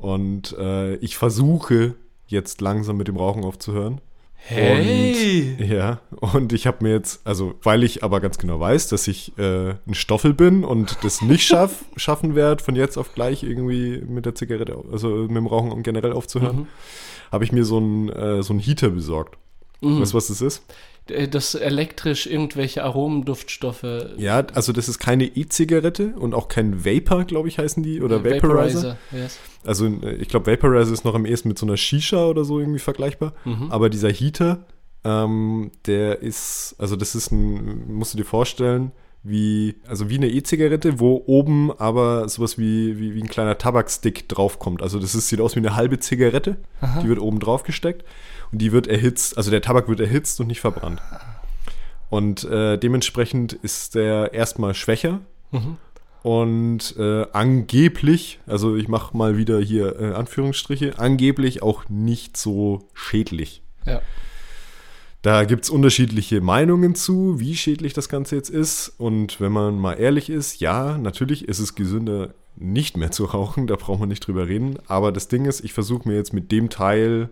[0.00, 1.94] Und äh, ich versuche
[2.26, 4.00] jetzt langsam mit dem Rauchen aufzuhören.
[4.42, 5.56] Hey!
[5.58, 9.06] Und, ja, und ich habe mir jetzt, also weil ich aber ganz genau weiß, dass
[9.06, 13.42] ich äh, ein Stoffel bin und das nicht schaff, schaffen werde, von jetzt auf gleich
[13.42, 16.66] irgendwie mit der Zigarette, also mit dem Rauchen generell aufzuhören, Mhm.
[17.32, 19.36] habe ich mir so einen äh, so einen Heater besorgt.
[19.82, 20.00] Mhm.
[20.00, 20.62] Weißt du, was das ist?
[21.10, 23.84] Äh, Das elektrisch irgendwelche Aromenduftstoffe.
[24.16, 28.24] Ja, also das ist keine E-Zigarette und auch kein Vapor, glaube ich, heißen die, oder
[28.24, 28.96] äh, Vaporizer.
[29.12, 29.38] Yes.
[29.64, 32.58] Also äh, ich glaube, Vaporizer ist noch am ehesten mit so einer Shisha oder so
[32.58, 33.34] irgendwie vergleichbar.
[33.44, 33.70] Mhm.
[33.70, 34.64] Aber dieser Heater,
[35.04, 38.92] ähm, der ist, also das ist ein, musst du dir vorstellen,
[39.22, 44.28] wie, also wie eine E-Zigarette, wo oben aber sowas wie, wie, wie ein kleiner Tabakstick
[44.28, 44.82] draufkommt.
[44.82, 46.56] Also das ist, sieht aus wie eine halbe Zigarette,
[47.02, 48.04] die wird oben drauf gesteckt
[48.52, 51.00] und die wird erhitzt, also der Tabak wird erhitzt und nicht verbrannt.
[52.08, 55.20] Und äh, dementsprechend ist der erstmal schwächer
[55.52, 55.78] Mhm.
[56.22, 62.88] und äh, angeblich, also ich mache mal wieder hier äh, Anführungsstriche, angeblich auch nicht so
[62.94, 63.62] schädlich.
[63.84, 64.00] Ja.
[65.22, 68.94] Da gibt es unterschiedliche Meinungen zu, wie schädlich das Ganze jetzt ist.
[68.96, 73.66] Und wenn man mal ehrlich ist, ja, natürlich ist es gesünder, nicht mehr zu rauchen,
[73.66, 74.78] da braucht man nicht drüber reden.
[74.86, 77.28] Aber das Ding ist, ich versuche mir jetzt mit dem Teil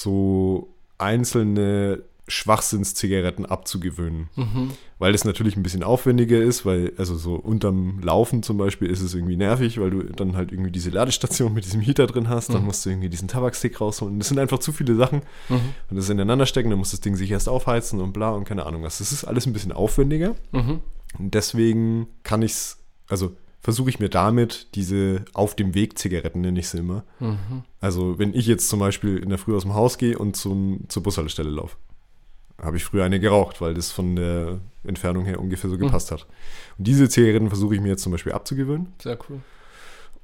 [0.00, 4.28] so einzelne Schwachsinnszigaretten abzugewöhnen.
[4.36, 4.70] Mhm.
[4.98, 9.00] Weil das natürlich ein bisschen aufwendiger ist, weil, also so unterm Laufen zum Beispiel ist
[9.02, 12.50] es irgendwie nervig, weil du dann halt irgendwie diese Ladestation mit diesem Heater drin hast,
[12.54, 12.66] dann Mhm.
[12.66, 14.18] musst du irgendwie diesen Tabakstick rausholen.
[14.18, 15.60] Das sind einfach zu viele Sachen Mhm.
[15.90, 18.64] und das ineinander stecken, dann muss das Ding sich erst aufheizen und bla und keine
[18.66, 18.98] Ahnung was.
[18.98, 20.80] Das ist alles ein bisschen aufwendiger Mhm.
[21.18, 22.78] und deswegen kann ich es,
[23.08, 27.04] also versuche ich mir damit diese auf dem Weg Zigaretten, nenne ich sie immer.
[27.20, 27.62] Mhm.
[27.80, 30.80] Also wenn ich jetzt zum Beispiel in der Früh aus dem Haus gehe und zum,
[30.88, 31.76] zur Bushaltestelle laufe,
[32.60, 36.26] habe ich früher eine geraucht, weil das von der Entfernung her ungefähr so gepasst hat.
[36.76, 38.88] Und diese Zigaretten versuche ich mir jetzt zum Beispiel abzugewöhnen.
[39.00, 39.40] Sehr cool.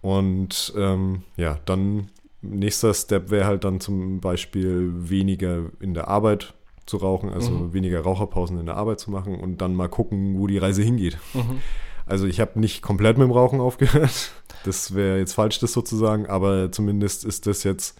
[0.00, 2.08] Und ähm, ja, dann
[2.42, 6.54] nächster Step wäre halt dann zum Beispiel weniger in der Arbeit
[6.86, 7.72] zu rauchen, also Mhm.
[7.72, 11.18] weniger Raucherpausen in der Arbeit zu machen und dann mal gucken, wo die Reise hingeht.
[11.34, 11.60] Mhm.
[12.08, 14.30] Also ich habe nicht komplett mit dem Rauchen aufgehört.
[14.64, 17.96] Das wäre jetzt falsch, das sozusagen, aber zumindest ist das jetzt,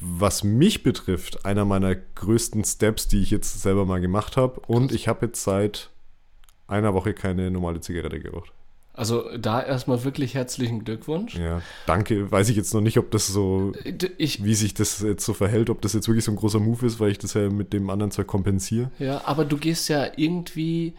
[0.00, 4.60] was mich betrifft, einer meiner größten Steps, die ich jetzt selber mal gemacht habe.
[4.66, 5.90] Und ich habe jetzt seit
[6.66, 8.52] einer Woche keine normale Zigarette geraucht.
[8.92, 11.36] Also da erstmal wirklich herzlichen Glückwunsch.
[11.36, 12.30] Ja, danke.
[12.30, 15.32] Weiß ich jetzt noch nicht, ob das so, D- Ich, wie sich das jetzt so
[15.32, 17.72] verhält, ob das jetzt wirklich so ein großer Move ist, weil ich das ja mit
[17.72, 18.90] dem anderen Zeug kompensiere.
[18.98, 20.94] ja, aber du gehst ja irgendwie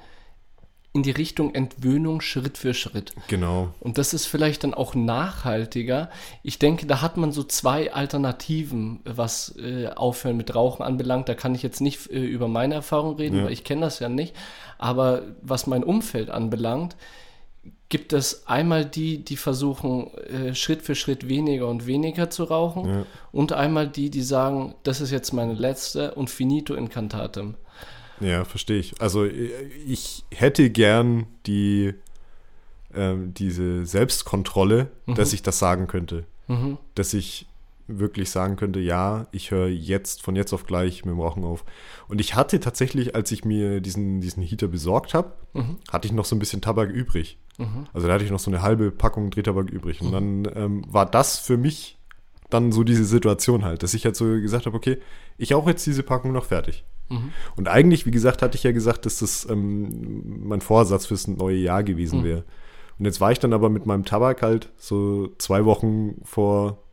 [0.93, 3.13] in die Richtung Entwöhnung Schritt für Schritt.
[3.29, 3.73] Genau.
[3.79, 6.09] Und das ist vielleicht dann auch nachhaltiger.
[6.43, 11.29] Ich denke, da hat man so zwei Alternativen, was äh, Aufhören mit Rauchen anbelangt.
[11.29, 13.45] Da kann ich jetzt nicht äh, über meine Erfahrung reden, Ja.
[13.45, 14.35] weil ich kenne das ja nicht.
[14.77, 16.97] Aber was mein Umfeld anbelangt,
[17.87, 22.85] gibt es einmal die, die versuchen, äh, Schritt für Schritt weniger und weniger zu rauchen.
[22.89, 23.05] Ja.
[23.31, 27.55] Und einmal die, die sagen, das ist jetzt meine letzte und finito incantatem.
[28.21, 29.01] Ja, verstehe ich.
[29.01, 31.93] Also ich hätte gern die
[32.93, 36.25] ähm, diese Selbstkontrolle, dass ich das sagen könnte.
[36.47, 36.77] Mhm.
[36.95, 37.47] Dass ich
[37.87, 41.65] wirklich sagen könnte, ja, ich höre jetzt von jetzt auf gleich mit dem Rauchen auf.
[42.07, 45.77] Und ich hatte tatsächlich, als ich mir diesen, diesen Heater besorgt habe, Mhm.
[45.91, 47.37] hatte ich noch so ein bisschen Tabak übrig.
[47.57, 47.87] Mhm.
[47.93, 50.01] Also da hatte ich noch so eine halbe Packung Drehtabak übrig.
[50.01, 51.97] Und dann ähm, war das für mich
[52.49, 54.97] dann so diese Situation halt, dass ich halt so gesagt habe, okay,
[55.37, 56.83] ich auch jetzt diese Packung noch fertig.
[57.11, 57.31] Mhm.
[57.55, 61.57] Und eigentlich, wie gesagt, hatte ich ja gesagt, dass das ähm, mein Vorsatz fürs neue
[61.57, 62.23] Jahr gewesen Mhm.
[62.23, 62.43] wäre.
[62.99, 66.83] Und jetzt war ich dann aber mit meinem Tabak halt so zwei Wochen vor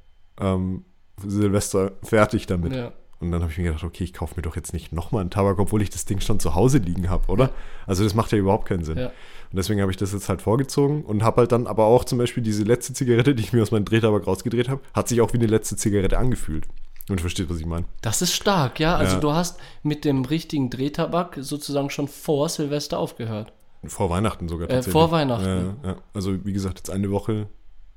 [0.41, 0.85] ähm,
[1.27, 2.75] Silvester fertig damit.
[2.75, 2.93] Ja.
[3.21, 5.31] Und dann habe ich mir gedacht, okay, ich kaufe mir doch jetzt nicht nochmal einen
[5.31, 7.51] Tabak, obwohl ich das Ding schon zu Hause liegen habe, oder?
[7.85, 8.97] Also das macht ja überhaupt keinen Sinn.
[8.97, 9.07] Ja.
[9.07, 12.19] Und deswegen habe ich das jetzt halt vorgezogen und habe halt dann aber auch zum
[12.19, 15.33] Beispiel diese letzte Zigarette, die ich mir aus meinem Drehtabak rausgedreht habe, hat sich auch
[15.33, 16.69] wie eine letzte Zigarette angefühlt.
[17.09, 17.87] Und du verstehst, was ich meine.
[18.03, 18.97] Das ist stark, ja.
[18.97, 19.21] Also Ja.
[19.21, 23.53] du hast mit dem richtigen Drehtabak sozusagen schon vor Silvester aufgehört.
[23.87, 25.77] Vor Weihnachten sogar Äh, vor Weihnachten.
[25.85, 25.97] Ja, ja.
[26.13, 27.49] Also wie gesagt, jetzt eine Woche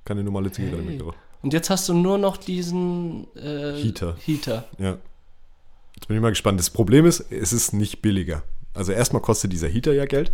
[0.06, 0.86] keine normale Zigarette Hey.
[0.86, 1.18] mehr geraucht.
[1.42, 4.16] Und jetzt hast du nur noch diesen äh, Heater.
[4.26, 4.64] Heater.
[4.78, 4.98] Ja.
[5.96, 6.60] Jetzt bin ich mal gespannt.
[6.60, 8.44] Das Problem ist, es ist nicht billiger.
[8.74, 10.32] Also erstmal kostet dieser Heater ja Geld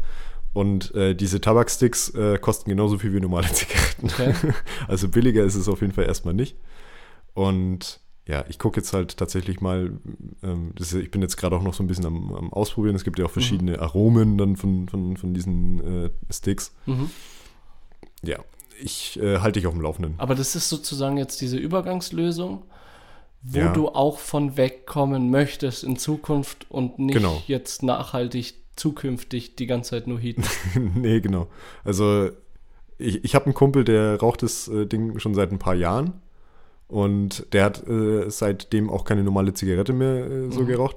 [0.53, 4.05] und äh, diese Tabaksticks äh, kosten genauso viel wie normale Zigaretten.
[4.07, 4.53] Okay.
[4.87, 6.55] Also billiger ist es auf jeden Fall erstmal nicht.
[7.33, 9.93] Und ja, ich gucke jetzt halt tatsächlich mal,
[10.43, 12.95] ähm, das ich bin jetzt gerade auch noch so ein bisschen am, am Ausprobieren.
[12.95, 16.73] Es gibt ja auch verschiedene Aromen dann von, von, von diesen äh, Sticks.
[16.85, 17.09] Mhm.
[18.23, 18.39] Ja,
[18.81, 20.15] ich äh, halte dich auf dem Laufenden.
[20.17, 22.63] Aber das ist sozusagen jetzt diese Übergangslösung,
[23.43, 23.71] wo Ja.
[23.73, 27.41] du auch von wegkommen möchtest in Zukunft und nicht Genau.
[27.47, 30.43] jetzt nachhaltig zukünftig die ganze Zeit nur heaten.
[30.95, 31.47] nee, genau.
[31.83, 32.29] Also
[32.97, 36.13] ich, ich habe einen Kumpel, der raucht das äh, Ding schon seit ein paar Jahren
[36.87, 40.67] und der hat äh, seitdem auch keine normale Zigarette mehr äh, so Mhm.
[40.67, 40.95] geraucht.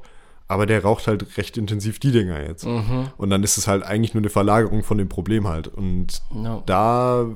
[0.49, 2.67] Aber der raucht halt recht intensiv die Dinger jetzt.
[2.67, 3.09] mhm.
[3.17, 5.69] Und dann ist es halt eigentlich nur eine Verlagerung von dem Problem halt.
[5.69, 6.63] Und No.
[6.67, 7.27] da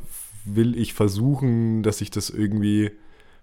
[0.45, 2.91] will ich versuchen, dass ich das irgendwie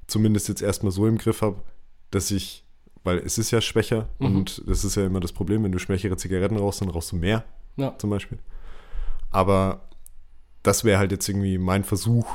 [0.08, 1.64] zumindest jetzt erstmal so im Griff habe,
[2.12, 2.66] dass ich,
[3.06, 4.26] weil es ist ja schwächer Mhm.
[4.36, 7.16] und das ist ja immer das Problem, wenn du schwächere Zigaretten rauchst, dann rauchst du
[7.16, 7.46] mehr
[7.78, 7.96] Ja.
[7.98, 8.40] zum Beispiel.
[9.30, 9.82] Aber
[10.64, 12.28] das wäre halt jetzt irgendwie mein Versuch.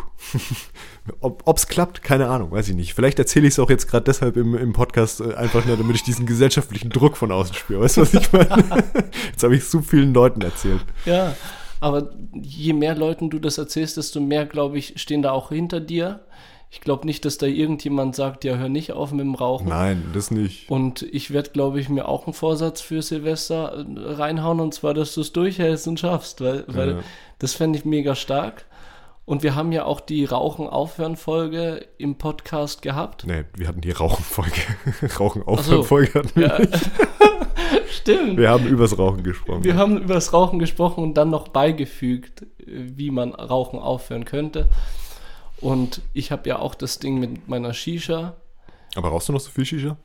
[1.21, 2.95] Ob es klappt, keine Ahnung, weiß ich nicht.
[2.95, 5.97] Vielleicht erzähle ich es auch jetzt gerade deshalb im, im Podcast äh, einfach nur, damit
[5.97, 7.83] ich diesen gesellschaftlichen Druck von außen spüre.
[7.83, 8.85] Weißt du, was ich meine?
[9.31, 10.85] jetzt habe ich so vielen Leuten erzählt.
[11.05, 11.37] Ja,
[11.81, 15.81] aber je mehr Leuten du das erzählst, desto mehr, glaube ich, stehen da auch hinter
[15.81, 16.27] dir.
[16.77, 19.69] Ich glaube nicht, dass da irgendjemand sagt, ja, hör nicht auf mit dem Rauchen.
[19.71, 20.71] Nein, das nicht.
[20.71, 24.93] Und ich werde, glaube ich, mir auch einen Vorsatz für Silvester äh, reinhauen, und zwar,
[24.93, 26.99] dass du es durchhältst und schaffst, weil, weil Ja.
[27.39, 28.67] das fände ich mega stark.
[29.25, 33.25] Und wir haben ja auch die Rauchen-Aufhören-Folge im Podcast gehabt.
[33.27, 34.53] Nee, wir hatten die Rauchenfolge.
[35.03, 35.25] Ach so.
[35.25, 36.47] Rauchen-Aufhören-Folge hatten wir.
[36.47, 36.59] Ja,
[37.91, 38.37] stimmt.
[38.37, 39.65] Wir haben übers Rauchen gesprochen.
[39.65, 44.25] Wir haben über das Rauchen gesprochen und dann noch beigefügt, äh, wie man Rauchen aufhören
[44.27, 44.69] könnte.
[45.61, 48.37] Und ich habe ja auch das Ding mit meiner Shisha
[48.95, 49.97] Aber rauchst du noch so viel Shisha?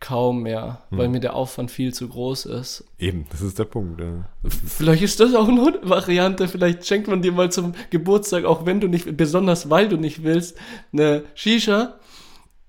[0.00, 0.98] kaum mehr, Hm.
[0.98, 2.84] weil mir der Aufwand viel zu groß ist.
[2.98, 4.00] Eben, das ist der Punkt.
[4.00, 4.28] Ja.
[4.66, 6.48] Vielleicht ist das auch eine Variante.
[6.48, 10.24] Vielleicht schenkt man dir mal zum Geburtstag, auch wenn du nicht, besonders weil du nicht
[10.24, 10.56] willst,
[10.92, 12.00] eine Shisha.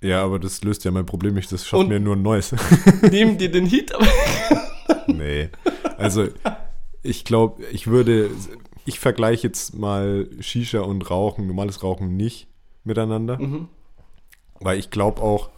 [0.01, 1.51] ja, aber das löst ja mein Problem nicht.
[1.51, 2.53] Das schafft Und- mir nur ein neues.
[3.09, 3.91] Nehmen dir den Heat.
[5.07, 5.49] nee.
[5.97, 6.27] Also,
[7.01, 8.29] ich glaube, ich würde.
[8.85, 12.47] Ich vergleiche jetzt mal Shisha und Rauchen, normales Rauchen nicht
[12.83, 13.39] miteinander.
[13.39, 13.67] Mhm.
[14.59, 15.49] Weil ich glaube auch,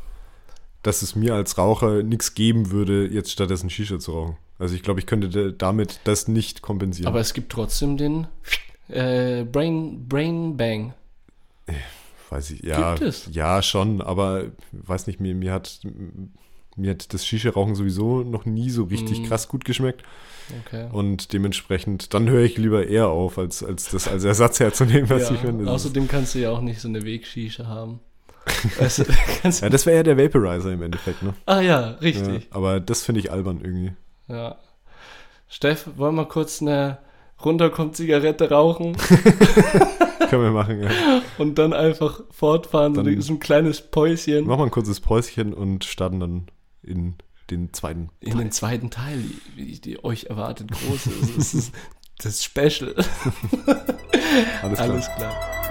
[0.84, 4.38] dass es mir als Raucher nichts geben würde, jetzt stattdessen Shisha zu rauchen.
[4.60, 7.08] Also ich glaube, ich könnte da- damit das nicht kompensieren.
[7.08, 8.28] Aber es gibt trotzdem den
[8.88, 10.94] äh, Brain, Brain Bang.
[12.30, 13.30] Weiß ich, ja, Gibt es?
[13.32, 15.80] ja schon, aber weiß nicht, mir, mir hat
[16.76, 19.26] mir hat das Shisha-Rauchen sowieso noch nie so richtig Mhm.
[19.26, 20.04] krass gut geschmeckt
[20.66, 20.88] Okay.
[20.92, 25.30] und dementsprechend, dann höre ich lieber eher auf, als, als das als Ersatz herzunehmen, was
[25.30, 25.70] ja, ich finde.
[25.72, 28.00] Außerdem kannst du ja auch nicht so eine Wegshisha haben.
[28.78, 31.34] kannst, Ja, das wäre ja der Vaporizer im Endeffekt, ne?
[31.48, 32.48] ah ja, Ja, richtig.
[32.52, 33.94] aber das finde ich albern irgendwie.
[34.28, 34.58] Ja.
[35.48, 37.00] Steff, wollen wir kurz eine
[37.44, 38.96] runterkommt Zigarette rauchen
[40.30, 40.90] Können wir machen, ja.
[41.38, 45.54] und dann einfach fortfahren, so Dann- so ein kleines Päuschen Machen wir ein kurzes Päuschen
[45.54, 46.48] und starten dann
[46.86, 47.16] in
[47.50, 48.10] den zweiten.
[48.20, 49.24] in den zweiten Teil,
[49.58, 51.38] die, die euch erwartet, groß ist.
[51.38, 51.74] Das ist
[52.20, 52.96] das Special.
[54.62, 54.90] Alles klar.
[54.90, 55.65] Alles klar.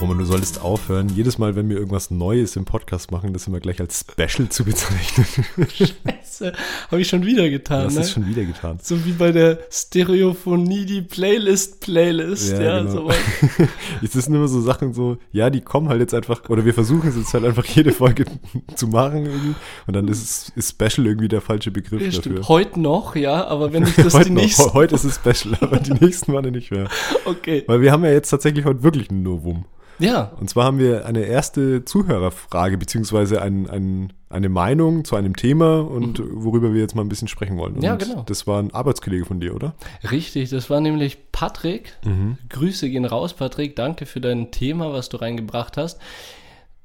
[0.00, 3.58] Roman, du solltest aufhören, jedes Mal, wenn wir irgendwas Neues im Podcast machen, das immer
[3.58, 5.26] gleich als Special zu bezeichnen.
[5.74, 6.52] Scheiße,
[6.92, 8.00] habe ich schon wieder getan, Das ne?
[8.02, 8.78] ist schon wieder getan.
[8.80, 12.92] so wie bei der Stereophonie die Playlist-Playlist, ja, Ja, genau.
[12.92, 13.16] sowas.
[14.02, 17.08] Es sind immer so Sachen so, ja, die kommen halt jetzt einfach, oder wir versuchen
[17.08, 18.24] es jetzt halt einfach jede Folge
[18.76, 19.54] zu machen irgendwie.
[19.88, 22.46] Und dann ist, es- ist Special irgendwie der falsche Begriff Ja, dafür.
[22.46, 24.42] Heute noch, ja, aber wenn ich das heute, die noch.
[24.42, 24.72] nächsten.
[24.74, 26.88] heute ist es Special, aber die nächsten Male nicht mehr.
[27.24, 27.64] Okay.
[27.66, 29.64] Weil wir haben ja jetzt tatsächlich heute wirklich einen Novum.
[29.98, 35.34] Ja, Und zwar haben wir eine erste Zuhörerfrage, beziehungsweise ein, ein, eine Meinung zu einem
[35.36, 37.74] Thema und worüber wir jetzt mal ein bisschen sprechen wollen.
[37.74, 37.84] Und Mhm.
[37.84, 38.22] Ja, genau.
[38.26, 39.74] Das war ein Arbeitskollege von dir, oder?
[40.10, 40.50] richtig.
[40.50, 41.94] Das war nämlich Patrick.
[42.04, 42.38] Mhm.
[42.48, 43.76] Grüße gehen raus, Patrick.
[43.76, 46.00] Danke für dein Thema, was du reingebracht hast.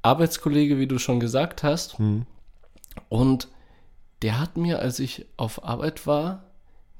[0.02, 1.98] Arbeitskollege, wie du schon gesagt hast.
[2.00, 2.26] Mhm.
[3.08, 3.48] Und
[4.22, 6.44] der hat mir, als ich auf Arbeit war,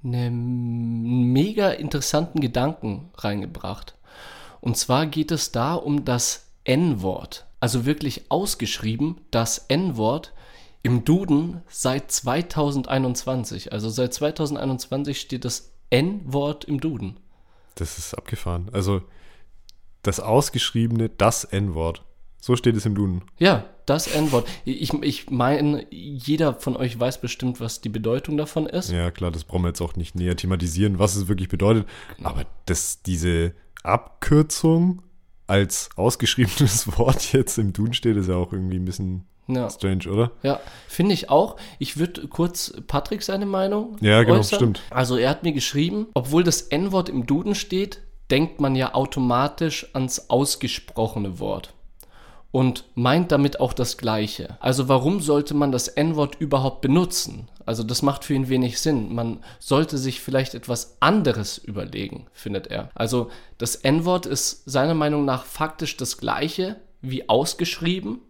[0.02, 3.94] einen mega interessanten Gedanken reingebracht.
[4.64, 7.46] Und zwar geht es da um das N-Wort.
[7.60, 10.32] Also wirklich ausgeschrieben das N-Wort
[10.82, 13.74] im Duden seit 2021.
[13.74, 17.20] Also seit 2021 steht das N-Wort im Duden.
[17.74, 18.70] Das ist abgefahren.
[18.72, 19.02] Also
[20.00, 22.02] das ausgeschriebene, das N-Wort.
[22.40, 23.20] So steht es im Duden.
[23.38, 24.48] Ja, das N-Wort.
[24.64, 28.90] Ich, ich meine, jeder von euch weiß bestimmt, was die Bedeutung davon ist.
[28.90, 31.86] Ja, klar, das brauchen wir jetzt auch nicht näher thematisieren, was es wirklich bedeutet.
[32.22, 33.52] Aber dass diese
[33.84, 35.02] Abkürzung
[35.46, 40.08] als ausgeschriebenes Wort jetzt im Duden steht, ist ja auch irgendwie ein bisschen Ja, strange,
[40.10, 40.30] oder?
[40.42, 40.58] ja
[40.88, 41.56] finde ich auch.
[41.78, 44.56] Ich würde kurz Patrick seine Meinung Ja, genau, äußern.
[44.58, 44.82] stimmt.
[44.90, 49.86] Also er hat mir geschrieben, obwohl das N-Wort im Duden steht, denkt man ja automatisch
[49.94, 51.74] ans ausgesprochene Wort
[52.54, 54.56] und meint damit auch das Gleiche.
[54.60, 57.48] Also warum sollte man das N-Wort überhaupt benutzen?
[57.66, 59.12] Also das macht für ihn wenig Sinn.
[59.12, 62.90] Man sollte sich vielleicht etwas anderes überlegen, findet er.
[62.94, 63.28] Also
[63.58, 68.20] das N-Wort ist seiner Meinung nach faktisch das Gleiche wie ausgeschrieben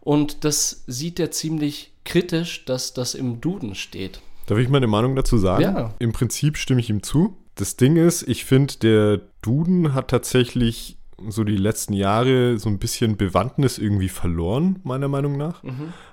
[0.00, 4.20] und das sieht er ziemlich kritisch, dass das im Duden steht.
[4.46, 5.62] Darf ich meine Meinung dazu sagen?
[5.64, 5.94] Ja.
[5.98, 7.38] Im Prinzip stimme ich ihm zu.
[7.56, 10.96] Das Ding ist, ich finde, der Duden hat tatsächlich
[11.28, 15.62] so die letzten Jahre so ein bisschen Bewandtnis irgendwie verloren, meiner Meinung nach.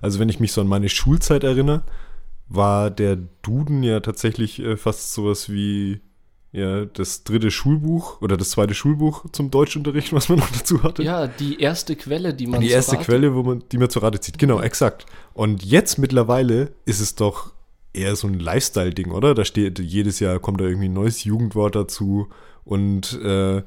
[0.01, 1.83] Also wenn ich mich so an meine Schulzeit erinnere,
[2.47, 6.01] war der Duden ja tatsächlich äh, fast sowas wie
[6.51, 11.01] ja, das dritte Schulbuch oder das zweite Schulbuch zum Deutschunterricht, was man noch dazu hatte.
[11.01, 14.03] Ja, die erste Quelle, die man Die erste Rate- Quelle, wo man, die man zur
[14.03, 14.37] Rate zieht.
[14.37, 15.05] Genau, exakt.
[15.33, 17.53] Und jetzt mittlerweile ist es doch
[17.93, 19.33] eher so ein Lifestyle-Ding, oder?
[19.33, 22.27] Da steht jedes Jahr kommt da irgendwie ein neues Jugendwort dazu
[22.65, 23.63] und äh,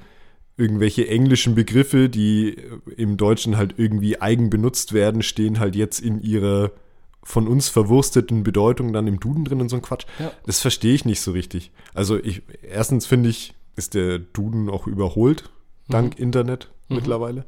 [0.57, 2.57] irgendwelche englischen Begriffe, die
[2.97, 6.71] im Deutschen halt irgendwie eigen benutzt werden, stehen halt jetzt in ihrer
[7.25, 10.05] von uns verwursteten Bedeutung dann im Duden drin und so ein Quatsch.
[10.19, 10.31] Ja.
[10.47, 11.71] Das verstehe ich nicht so richtig.
[11.95, 15.51] Also ich, erstens finde ich, ist der Duden auch überholt,
[15.89, 17.47] dank Internet mittlerweile.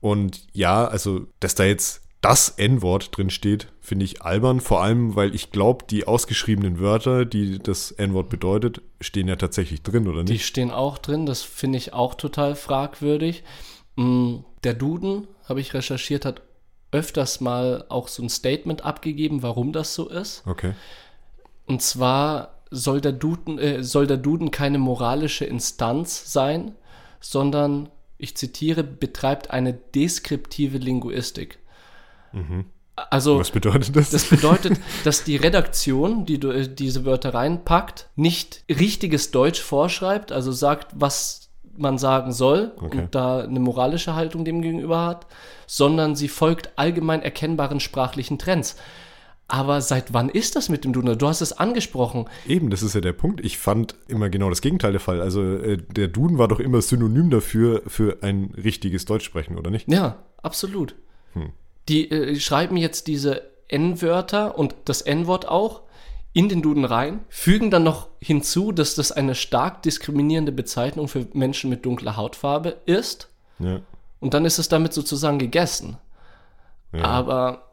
[0.00, 4.60] Und ja, also, dass da jetzt das N-Wort drin steht, finde ich albern.
[4.60, 9.82] Vor allem, weil ich glaube, die ausgeschriebenen Wörter, die das N-Wort bedeutet, stehen ja tatsächlich
[9.82, 10.44] drin, oder Die nicht?
[10.46, 13.42] stehen auch drin, das finde ich auch total fragwürdig.
[13.96, 16.42] Mm, Der Duden, habe ich recherchiert, hat
[16.92, 20.42] öfters mal auch so ein Statement abgegeben, warum das so ist.
[20.46, 20.74] Okay.
[21.66, 26.74] Und zwar soll der Duden, äh, soll der Duden keine moralische Instanz sein,
[27.20, 31.58] sondern, ich zitiere, betreibt eine deskriptive Linguistik.
[32.96, 34.10] Also, Was bedeutet das?
[34.10, 40.32] das bedeutet, dass die Redaktion, die du, äh, diese Wörter reinpackt, nicht richtiges Deutsch vorschreibt,
[40.32, 42.98] also sagt, was man sagen soll Okay.
[42.98, 45.26] und da eine moralische Haltung dem gegenüber hat,
[45.66, 48.76] sondern sie folgt allgemein erkennbaren sprachlichen Trends.
[49.48, 51.16] Aber seit wann ist das mit dem Duden?
[51.18, 52.26] Du hast es angesprochen.
[52.46, 53.44] Eben, das ist ja der Punkt.
[53.44, 55.20] Ich fand immer genau das Gegenteil der Fall.
[55.22, 59.70] Also äh, der Duden war doch immer synonym dafür, für ein richtiges Deutsch sprechen, oder
[59.70, 59.90] nicht?
[59.90, 60.94] Ja, absolut.
[61.32, 61.50] Hm.
[61.90, 65.82] Die äh, schreiben jetzt diese N-Wörter und das N-Wort auch
[66.32, 71.26] in den Duden rein, fügen dann noch hinzu, dass das eine stark diskriminierende Bezeichnung für
[71.32, 73.28] Menschen mit dunkler Hautfarbe ist.
[73.58, 73.80] Ja.
[74.20, 75.98] Und dann ist es damit sozusagen gegessen.
[76.92, 77.02] ja.
[77.02, 77.72] Aber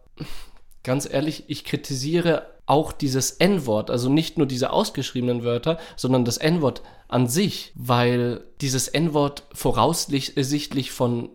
[0.84, 6.38] ganz ehrlich, ich kritisiere auch dieses N-Wort, also nicht nur diese ausgeschriebenen Wörter, sondern das
[6.38, 11.30] N-Wort an sich, weil dieses N-Wort voraussichtlich von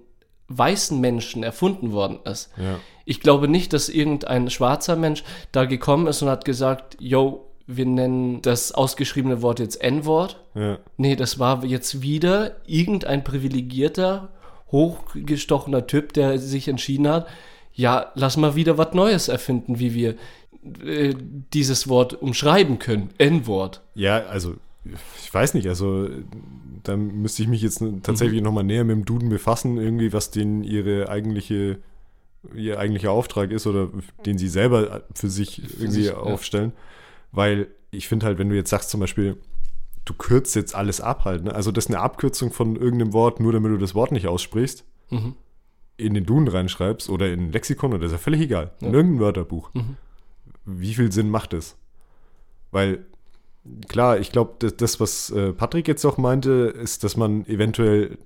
[0.58, 2.50] weißen Menschen erfunden worden ist.
[2.56, 2.78] ja.
[3.04, 7.86] Ich glaube nicht, dass irgendein schwarzer Mensch da gekommen ist und hat gesagt, yo, wir
[7.86, 10.40] nennen das ausgeschriebene Wort jetzt N-Wort.
[10.54, 10.78] ja.
[10.96, 14.28] Nee, das war jetzt wieder irgendein privilegierter,
[14.70, 17.26] hochgestochener Typ, der sich entschieden hat,
[17.74, 20.16] ja, lass mal wieder was Neues erfinden, wie wir
[20.84, 21.14] äh,
[21.52, 23.10] dieses Wort umschreiben können.
[23.18, 23.80] N-Wort.
[23.94, 24.54] Ja, also
[25.22, 26.08] ich weiß nicht, also
[26.82, 30.30] da müsste ich mich jetzt tatsächlich noch mal näher mit dem Duden befassen, irgendwie, was
[30.30, 31.78] denn ihre eigentliche,
[32.54, 33.88] ihr eigentlicher Auftrag ist oder
[34.26, 36.16] den sie selber für sich irgendwie sich, ja.
[36.16, 36.72] aufstellen.
[37.30, 39.36] Weil ich finde halt, wenn du jetzt sagst zum Beispiel,
[40.04, 41.54] du kürzt jetzt alles ab halt, ne?
[41.54, 44.84] also das ist eine Abkürzung von irgendeinem Wort, nur damit du das Wort nicht aussprichst,
[45.10, 45.34] Mhm.
[45.98, 49.20] in den Duden reinschreibst oder in ein Lexikon oder ist ja völlig egal, in irgendein
[49.20, 49.70] Wörterbuch.
[49.74, 49.96] Mhm.
[50.64, 51.76] Wie viel Sinn macht es?
[52.70, 53.04] Weil
[53.88, 56.50] klar, ich glaube, das, was äh, Patrick jetzt auch meinte,
[56.82, 58.18] ist, dass man eventuell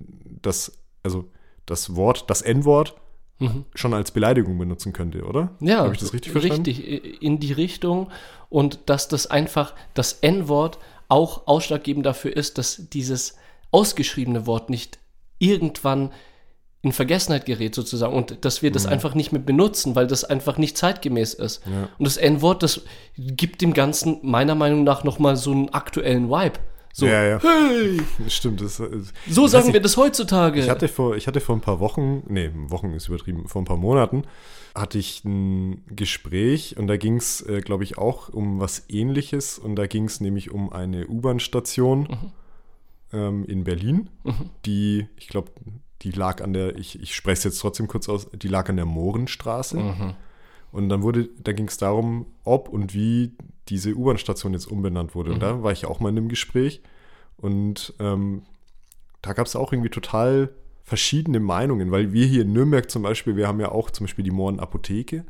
[0.43, 0.72] das,
[1.03, 1.24] also
[1.66, 2.97] das Wort, das N-Wort
[3.39, 3.66] Mhm.
[3.74, 5.51] schon als Beleidigung benutzen könnte, oder?
[5.61, 6.64] Ja, Habe ich das richtig verstanden?
[6.64, 8.11] Richtig, in die Richtung.
[8.49, 10.78] Und dass das einfach, das N-Wort
[11.09, 13.37] auch ausschlaggebend dafür ist, dass dieses
[13.72, 14.99] ausgeschriebene Wort nicht
[15.39, 16.12] irgendwann
[16.87, 18.93] in Vergessenheit gerät sozusagen und dass wir das Mhm.
[18.93, 21.62] einfach nicht mehr benutzen, weil das einfach nicht zeitgemäß ist.
[21.66, 21.89] Ja.
[21.99, 22.82] Und das N-Wort, das
[23.16, 26.59] gibt dem Ganzen meiner Meinung nach nochmal so einen aktuellen Vibe.
[26.93, 27.41] So, Ja, ja.
[27.43, 28.62] hey, Stimmt.
[28.62, 28.89] Das, äh,
[29.28, 30.61] so sagen nicht, wir das heutzutage.
[30.61, 33.66] Ich hatte vor, ich hatte vor ein paar Wochen, nee, Wochen ist übertrieben, vor ein
[33.66, 34.22] paar Monaten
[34.74, 39.59] hatte ich ein Gespräch und da ging es, äh, glaube ich, auch um was ähnliches
[39.59, 42.09] und da ging es nämlich um eine U-Bahn-Station
[43.12, 44.09] ähm, in Berlin,
[44.66, 45.51] die, ich glaube,
[46.03, 48.76] die lag an der, ich, ich spreche es jetzt trotzdem kurz aus, die lag an
[48.76, 49.78] der Mohrenstraße.
[49.78, 50.14] Mhm.
[50.72, 53.32] Und dann wurde, da ging es darum, ob und wie
[53.68, 55.32] diese U-Bahn-Station jetzt umbenannt wurde.
[55.32, 56.82] Und da war ich auch mal in einem Gespräch.
[57.38, 58.42] Und ähm,
[59.22, 60.51] da gab es auch irgendwie total
[60.84, 64.24] verschiedene Meinungen, weil wir hier in Nürnberg zum Beispiel, wir haben ja auch zum Beispiel
[64.24, 65.24] die Mohren Apotheke,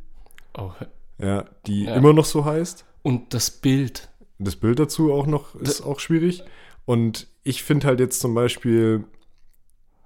[0.58, 0.70] Oh,
[1.18, 1.94] ja, die Ja.
[1.94, 2.84] immer noch so heißt.
[3.02, 4.08] und das Bild.
[4.38, 6.42] Das Bild dazu auch noch ist auch schwierig.
[6.84, 9.04] Und ich finde halt jetzt zum Beispiel,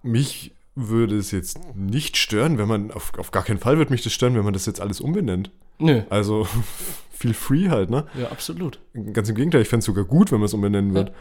[0.03, 4.03] mich würde es jetzt nicht stören, wenn man, auf, auf gar keinen Fall würde mich
[4.03, 5.51] das stören, wenn man das jetzt alles umbenennt.
[5.79, 6.47] Nö, Also
[7.11, 8.07] feel free halt, ne?
[8.15, 8.81] ja, absolut.
[9.13, 11.13] Ganz im Gegenteil, ich fände es sogar gut, wenn man es umbenennen wird.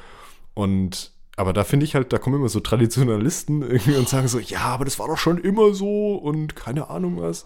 [0.54, 4.40] Und aber da finde ich halt, da kommen immer so Traditionalisten irgendwie und sagen so,
[4.40, 7.46] ja, aber das war doch schon immer so und keine Ahnung was.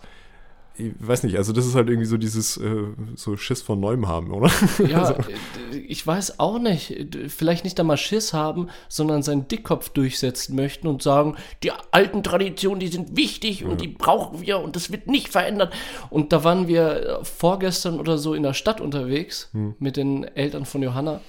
[0.75, 4.07] Ich weiß nicht, also das ist halt irgendwie so dieses äh, so Schiss von Neuem
[4.07, 4.51] haben, oder?
[4.87, 7.15] Ja, äh, ich weiß auch nicht.
[7.27, 12.79] Vielleicht nicht einmal Schiss haben, sondern seinen Dickkopf durchsetzen möchten und sagen, die alten Traditionen,
[12.79, 15.73] die sind wichtig und die brauchen wir und das wird nicht verändert.
[16.09, 20.65] Und da waren wir äh, vorgestern oder so in der Stadt unterwegs mit den Eltern
[20.65, 21.21] von Johanna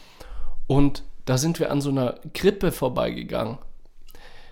[0.67, 3.59] und da sind wir an so einer Krippe vorbeigegangen.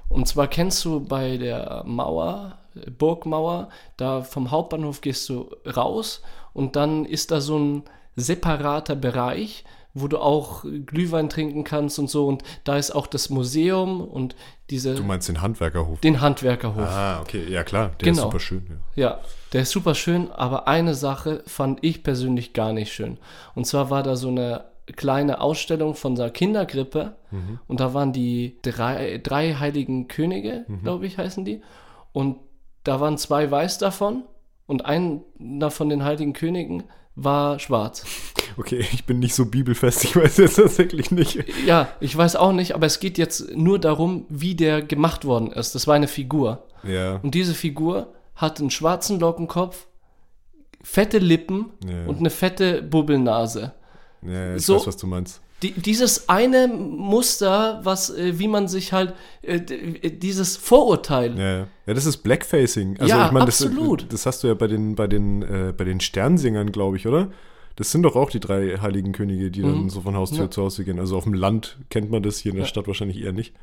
[0.08, 2.58] Und zwar kennst du bei der Mauer,
[2.98, 7.82] Burgmauer, da vom Hauptbahnhof gehst du raus und dann ist da so ein
[8.16, 9.64] separater Bereich,
[9.94, 12.26] wo du auch Glühwein trinken kannst und so.
[12.26, 14.34] Und da ist auch das Museum und
[14.70, 16.00] diese, Du meinst den Handwerkerhof.
[16.00, 16.88] den Handwerkerhof.
[16.88, 18.16] Ah, okay, ja klar, der Genau.
[18.16, 18.66] ist super schön.
[18.94, 19.02] Ja.
[19.10, 19.20] Ja,
[19.52, 23.18] der ist super schön, aber eine Sache fand ich persönlich gar nicht schön.
[23.54, 24.64] Und zwar war da so eine
[24.96, 27.14] kleine Ausstellung von der Kindergrippe
[27.68, 31.62] und da waren die drei, drei heiligen Könige, glaube ich, heißen die.
[32.12, 32.36] Und
[32.84, 34.24] da waren zwei weiß davon
[34.66, 38.04] und einer von den heiligen Königen war schwarz.
[38.58, 41.42] Okay, ich bin nicht so bibelfest, ich weiß jetzt tatsächlich nicht.
[41.64, 45.50] Ja, ich weiß auch nicht, aber es geht jetzt nur darum, wie der gemacht worden
[45.50, 45.74] ist.
[45.74, 46.62] Das war eine Figur.
[46.82, 49.86] Ja, Und diese Figur hat einen schwarzen Lockenkopf,
[50.82, 52.04] fette Lippen Ja.
[52.06, 53.72] und eine fette Bubbelnase.
[54.20, 55.40] ja ich So- weiß, was du meinst.
[55.62, 61.38] Die, dieses eine Muster, was, äh, wie man sich halt, äh, äh, dieses Vorurteil.
[61.38, 61.94] Ja, ja.
[61.94, 62.98] das ist Blackfacing.
[62.98, 64.12] Also Ja, ich meine, das, absolut.
[64.12, 67.30] das hast du ja bei den, bei den, äh, bei den Sternsingern, glaube ich, oder?
[67.76, 70.44] Das sind doch auch die drei heiligen Könige, die dann so von Haustür Mhm.
[70.46, 70.50] Ja.
[70.50, 70.98] zu Haustür gehen.
[70.98, 72.68] Also auf dem Land kennt man das, hier in der Ja.
[72.68, 73.54] Stadt wahrscheinlich eher nicht.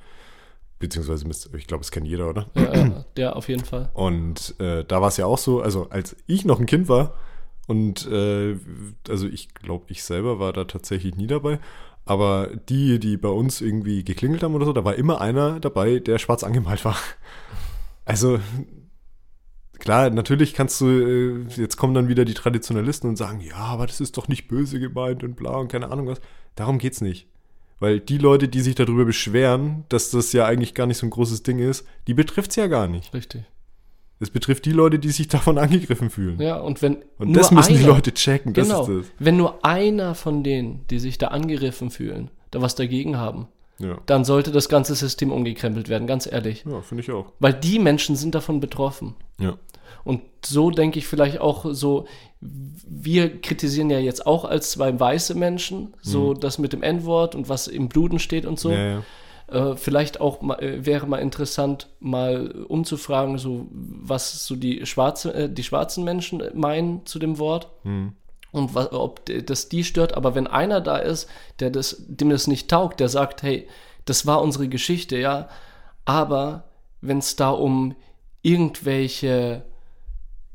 [0.79, 1.25] Beziehungsweise,
[1.57, 2.45] ich glaube, es kennt jeder, oder?
[2.55, 3.89] Ja, ja, der auf jeden Fall.
[3.93, 7.13] Und äh, da war es ja auch so, also als ich noch ein Kind war
[7.69, 8.57] und äh,
[9.07, 11.59] also ich glaube, ich selber war da tatsächlich nie dabei,
[12.03, 15.99] aber die, die bei uns irgendwie geklingelt haben oder so, da war immer einer dabei,
[15.99, 16.97] der schwarz angemalt war.
[18.05, 18.39] Also
[19.77, 23.85] klar, natürlich kannst du, äh, jetzt kommen dann wieder die Traditionalisten und sagen, ja, aber
[23.85, 26.21] das ist doch nicht böse gemeint und bla und keine Ahnung was.
[26.55, 27.27] Darum geht's nicht.
[27.79, 31.11] Weil die Leute, die sich darüber beschweren, dass das ja eigentlich gar nicht so ein
[31.11, 33.13] großes Ding ist, die betrifft's ja gar nicht.
[33.13, 33.43] Richtig.
[34.21, 36.41] Es betrifft die Leute, die sich davon angegriffen fühlen.
[36.41, 36.97] Ja, und wenn.
[37.17, 38.53] Und das müssen die einer- Leute checken.
[38.53, 38.81] Das genau.
[38.81, 39.05] ist das.
[39.19, 43.47] Wenn nur einer von denen, die sich da angegriffen fühlen, da was dagegen haben,
[43.77, 46.65] Ja, dann sollte das ganze System umgekrempelt werden, ganz ehrlich.
[46.69, 47.31] ja finde ich auch.
[47.39, 49.15] Weil die Menschen sind davon betroffen.
[49.39, 49.55] Ja.
[50.03, 52.05] Und so denke ich vielleicht auch so,
[52.41, 57.49] wir kritisieren ja jetzt auch als zwei weiße Menschen, so das mit dem N-Wort und
[57.49, 58.69] was im Bluten steht und so.
[58.69, 58.75] Mhm.
[58.75, 59.03] Ja, ja.
[59.51, 65.33] Äh, vielleicht auch mal, äh, wäre mal interessant, mal umzufragen, so was so die schwarze,
[65.33, 67.69] äh, die schwarzen Menschen meinen zu dem Wort.
[67.83, 68.13] Mhm.
[68.51, 71.29] Und was, ob das die stört, aber wenn einer da ist,
[71.59, 73.67] der das, dem das nicht taugt, der sagt, hey,
[74.05, 75.49] das war unsere Geschichte, ja,
[76.05, 76.63] aber
[77.01, 77.95] wenn es da um
[78.41, 79.65] irgendwelche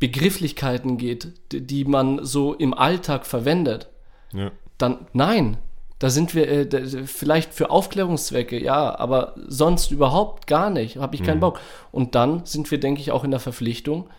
[0.01, 3.88] Begrifflichkeiten geht, die, die man so im Alltag verwendet,
[4.32, 4.51] ja.
[4.76, 5.59] dann nein.
[6.05, 10.98] Da sind wir äh, da, vielleicht für Aufklärungszwecke, ja, aber sonst überhaupt gar nicht.
[10.98, 11.61] Habe ich keinen Bock.
[11.92, 14.11] Und dann sind wir, denke ich, auch in der Verpflichtung,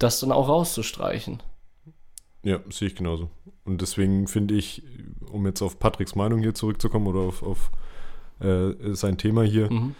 [0.00, 1.40] das dann auch rauszustreichen.
[2.42, 3.30] Ja, sehe ich genauso.
[3.64, 4.82] Und deswegen finde ich,
[5.30, 7.70] um jetzt auf Patricks Meinung hier zurückzukommen oder auf, auf
[8.40, 9.94] äh, sein Thema hier, Mhm.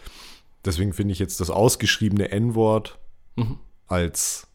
[0.64, 2.98] deswegen finde ich jetzt das ausgeschriebene N-Wort
[3.36, 3.60] Mhm.
[3.86, 4.48] als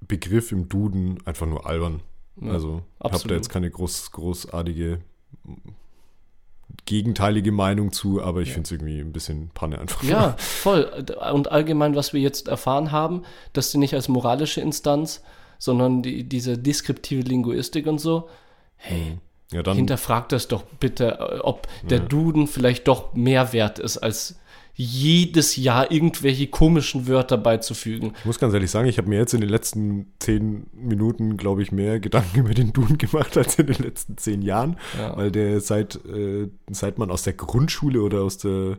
[0.00, 2.02] Begriff im Duden einfach nur albern.
[2.40, 5.00] Ja, also ich habe da jetzt keine groß, großartige
[6.84, 10.02] gegenteilige Meinung zu, aber ich finde es irgendwie ein bisschen Panne einfach.
[10.02, 10.90] Ja, voll.
[11.32, 13.22] Und allgemein, was wir jetzt erfahren haben,
[13.52, 15.22] dass die nicht als moralische Instanz,
[15.58, 18.28] sondern die, diese deskriptive Linguistik und so,
[18.76, 19.18] hey,
[19.52, 24.36] Ja, dann, hinterfragt das doch bitte, ob der Duden vielleicht doch mehr wert ist, als
[24.74, 28.12] jedes Jahr irgendwelche komischen Wörter beizufügen.
[28.18, 31.62] ich muss ganz ehrlich sagen, ich habe mir jetzt in den letzten zehn Minuten, glaube
[31.62, 35.16] ich, mehr Gedanken über den Duden gemacht als in den letzten zehn Jahren, Ja.
[35.16, 38.78] weil der seit, äh, seit man aus der Grundschule oder aus der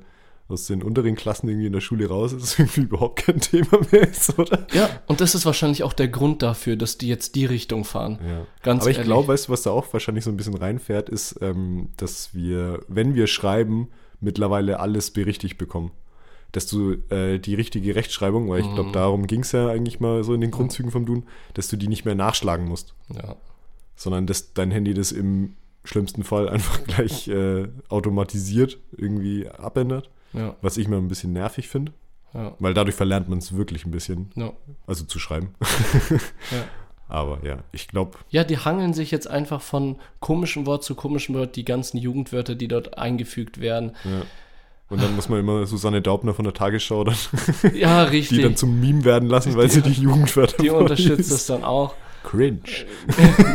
[0.49, 4.09] aus den unteren Klassen irgendwie in der Schule raus ist, irgendwie überhaupt kein Thema mehr
[4.09, 4.67] ist, oder?
[4.73, 8.19] Ja, und das ist wahrscheinlich auch der Grund dafür, dass die jetzt die Richtung fahren.
[8.27, 8.45] Ja.
[8.61, 11.39] Ganz Aber ich glaube, weißt du, was da auch wahrscheinlich so ein bisschen reinfährt, ist,
[11.41, 13.87] ähm, dass wir, wenn wir schreiben,
[14.23, 15.91] mittlerweile alles berichtigt bekommen.
[16.51, 18.75] Dass du äh, die richtige Rechtschreibung, weil ich Mhm.
[18.75, 21.23] glaube, darum ging es ja eigentlich mal so in den Grundzügen vom Duden,
[21.55, 23.35] dass du die nicht mehr nachschlagen musst, Ja.
[23.95, 30.55] sondern dass dein Handy das im schlimmsten Fall einfach gleich äh, automatisiert irgendwie abändert, Ja,
[30.61, 31.91] was ich mal ein bisschen nervig finde,
[32.35, 34.53] ja, weil dadurch verlernt man es wirklich ein bisschen, ja.
[34.85, 35.55] also zu schreiben.
[36.51, 36.63] Ja.
[37.13, 41.35] Aber ja, ich glaube, Ja, die hangeln sich jetzt einfach von komischem Wort zu komischem
[41.35, 43.91] Wort, die ganzen Jugendwörter, die dort eingefügt werden.
[44.03, 44.23] Ja.
[44.89, 47.15] Und dann muss man immer Susanne Daubner von der Tagesschau dann,
[47.75, 48.41] Ja, die richtig.
[48.41, 51.93] dann zum Meme werden lassen, weil sie die Jugendwörter Die unterstützt das dann auch.
[52.23, 52.61] Cringe.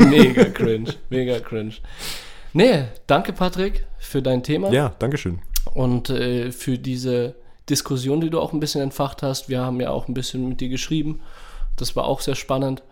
[0.09, 1.74] mega cringe, mega cringe.
[2.52, 5.40] Nee, danke Patrick für dein Thema Ja, Dankeschön.
[5.74, 7.34] und äh, für diese
[7.68, 9.48] Diskussion, die du auch ein bisschen entfacht hast.
[9.48, 11.20] Wir haben ja auch ein bisschen mit dir geschrieben.
[11.76, 12.82] Das war auch sehr spannend.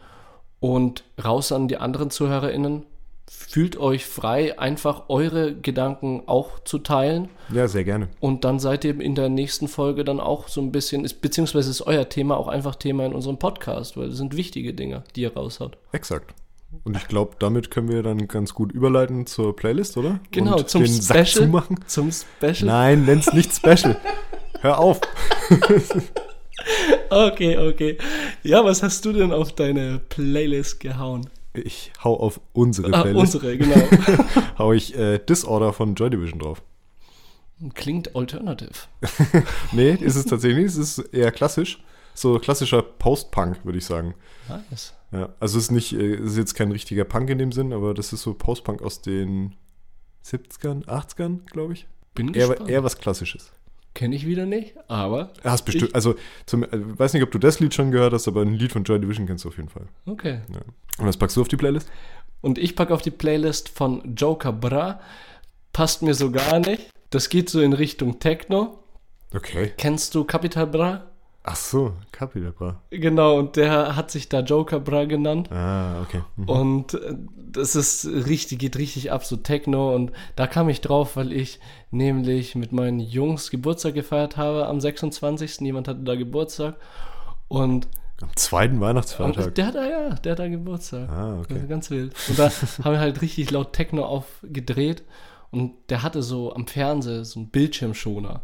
[0.61, 2.85] Und raus an die anderen ZuhörerInnen.
[3.29, 7.29] Fühlt euch frei, einfach eure Gedanken auch zu teilen.
[7.53, 8.09] Ja, sehr gerne.
[8.21, 11.71] Und dann seid ihr in der nächsten Folge dann auch so ein bisschen, ist, beziehungsweise
[11.71, 15.23] ist euer Thema auch einfach Thema in unserem Podcast, weil das sind wichtige Dinge, die
[15.23, 15.77] ihr raushaut.
[15.91, 16.35] Exakt.
[16.85, 20.21] Und ich glaube, damit können wir dann ganz gut überleiten zur Playlist, oder?
[20.31, 21.47] Genau, Und zum den Sack Special.
[21.47, 21.79] zumachen.
[21.87, 22.65] Zum Special.
[22.65, 23.97] Nein, nenn's nicht Special.
[24.61, 25.01] Hör auf.
[27.11, 27.99] Okay, okay.
[28.43, 31.29] Ja, was hast du denn auf deine Playlist gehauen?
[31.55, 33.35] Ich hau auf unsere Ah, Playlist.
[33.37, 33.77] unsere, genau.
[34.59, 36.63] Hau ich äh, Disorder von Joy Division drauf.
[37.75, 38.73] Klingt alternative.
[39.73, 40.77] Nee, ist es tatsächlich nicht.
[40.77, 41.83] Es ist eher klassisch.
[42.15, 44.15] So klassischer Post-Punk, würde ich sagen.
[44.49, 44.93] Nice.
[45.13, 47.73] Ja, also es ist nicht, äh, es ist jetzt kein richtiger Punk in dem Sinn,
[47.73, 49.55] aber das ist so Post-Punk aus den
[50.25, 51.87] 70ern, 80ern, glaube ich.
[52.15, 52.71] Bin Eher, gespannt.
[52.71, 53.53] eher was Klassisches.
[53.97, 57.61] Kenne ich wieder nicht, aber Hast bestimmt, also zum, äh, weiß nicht, ob du das
[57.61, 59.87] Lied schon gehört hast, aber ein Lied von Joy Division kennst du auf jeden Fall.
[60.05, 60.43] okay.
[60.53, 60.61] Ja.
[60.99, 61.89] Und was packst du auf die Playlist?
[62.43, 65.01] Und ich packe auf die Playlist von Joker Bra.
[65.73, 66.91] Passt mir so gar nicht.
[67.09, 68.81] Das geht so in Richtung Techno.
[69.35, 69.73] Okay.
[69.79, 71.07] Kennst du Capital Bra?
[71.49, 72.83] Ach so, Capital Bra.
[72.91, 75.49] Genau, und der hat sich da Joker Bra genannt.
[75.53, 76.23] Ah, okay.
[76.35, 76.49] Mhm.
[76.49, 77.15] Und äh,
[77.53, 79.95] das ist richtig, geht richtig ab, so Techno.
[79.95, 81.61] Und da kam ich drauf, weil ich
[81.93, 85.61] nämlich mit meinen Jungs Geburtstag gefeiert habe am 26.
[85.61, 86.79] Jemand hatte da Geburtstag.
[87.47, 87.87] Und,
[88.21, 89.55] Am zweiten Weihnachtsfeiertag.
[89.55, 91.09] der hat da, ja, der hat da Geburtstag.
[91.09, 91.59] Ah, okay.
[91.59, 92.13] Ist ganz wild.
[92.29, 92.51] Und da
[92.85, 95.05] haben wir halt richtig laut Techno aufgedreht.
[95.53, 98.43] Und der hatte so am Fernseher so einen Bildschirmschoner.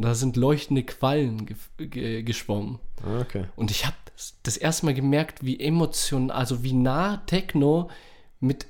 [0.00, 2.78] Und da sind leuchtende Quallen ge ge geschwommen.
[3.04, 3.44] Ah, okay.
[3.54, 7.90] Und ich habe das, das erste Mal gemerkt, wie emotional, also wie nah Techno
[8.40, 8.66] mit,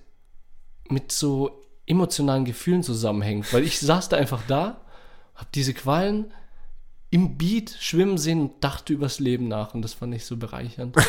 [0.89, 3.53] mit so emotionalen Gefühlen zusammenhängt.
[3.53, 4.81] Weil ich saß da einfach da,
[5.37, 6.33] habe diese Quallen
[7.11, 9.72] im Beat schwimmen sehen und dachte übers Leben nach.
[9.72, 10.97] Und das fand ich so bereichernd.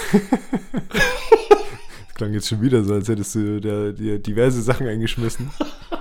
[2.06, 5.50] Das klang jetzt schon wieder so, als hättest du dir diverse Sachen eingeschmissen.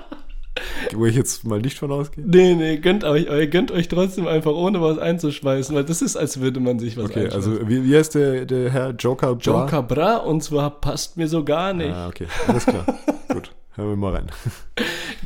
[0.96, 2.24] wo ich jetzt mal nicht von ausgehe.
[2.26, 6.16] nee, nee, gönnt euch, ihr gönnt euch trotzdem einfach ohne was einzuschmeißen, weil das ist,
[6.16, 7.52] als würde man sich was Okay, einschmeißen.
[7.58, 9.62] also wie, wie heißt der, der Herr Joker Bra?
[9.62, 11.92] Joker Bra und zwar passt mir so gar nicht.
[11.94, 12.86] Ah, okay, alles klar.
[13.28, 14.26] Gut, hören wir mal rein.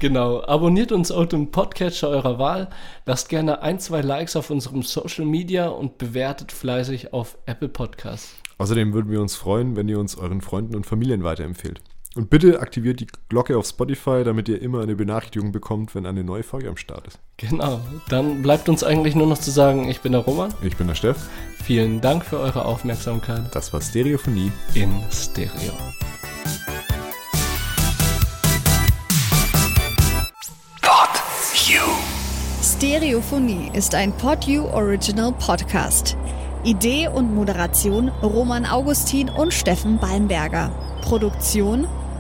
[0.01, 0.43] Genau.
[0.45, 2.69] Abonniert uns auf dem Podcatcher eurer Wahl.
[3.07, 8.35] Lasst gerne ein, zwei Likes auf unserem Social Media und bewertet fleißig auf Apple Podcasts.
[8.59, 11.81] Außerdem würden wir uns freuen, wenn ihr uns euren Freunden und Familien weiterempfehlt.
[12.17, 16.23] Und bitte aktiviert die Glocke auf Spotify, damit ihr immer eine Benachrichtigung bekommt, wenn eine
[16.23, 17.19] neue Folge am Start ist.
[17.39, 17.81] Genau.
[18.09, 20.55] Dann bleibt uns eigentlich nur noch zu sagen, ich bin der Roman.
[20.63, 21.29] Ich bin der Steff.
[21.65, 24.53] Vielen Dank für eure Aufmerksamkeit Das war Stereophonie.
[24.75, 25.73] in Stereo.
[32.85, 36.17] Stereophonie ist ein PodU Original Podcast.
[36.65, 40.71] Idee und Moderation Roman Augustin und Steffen Balmberger.
[41.01, 41.87] Produktion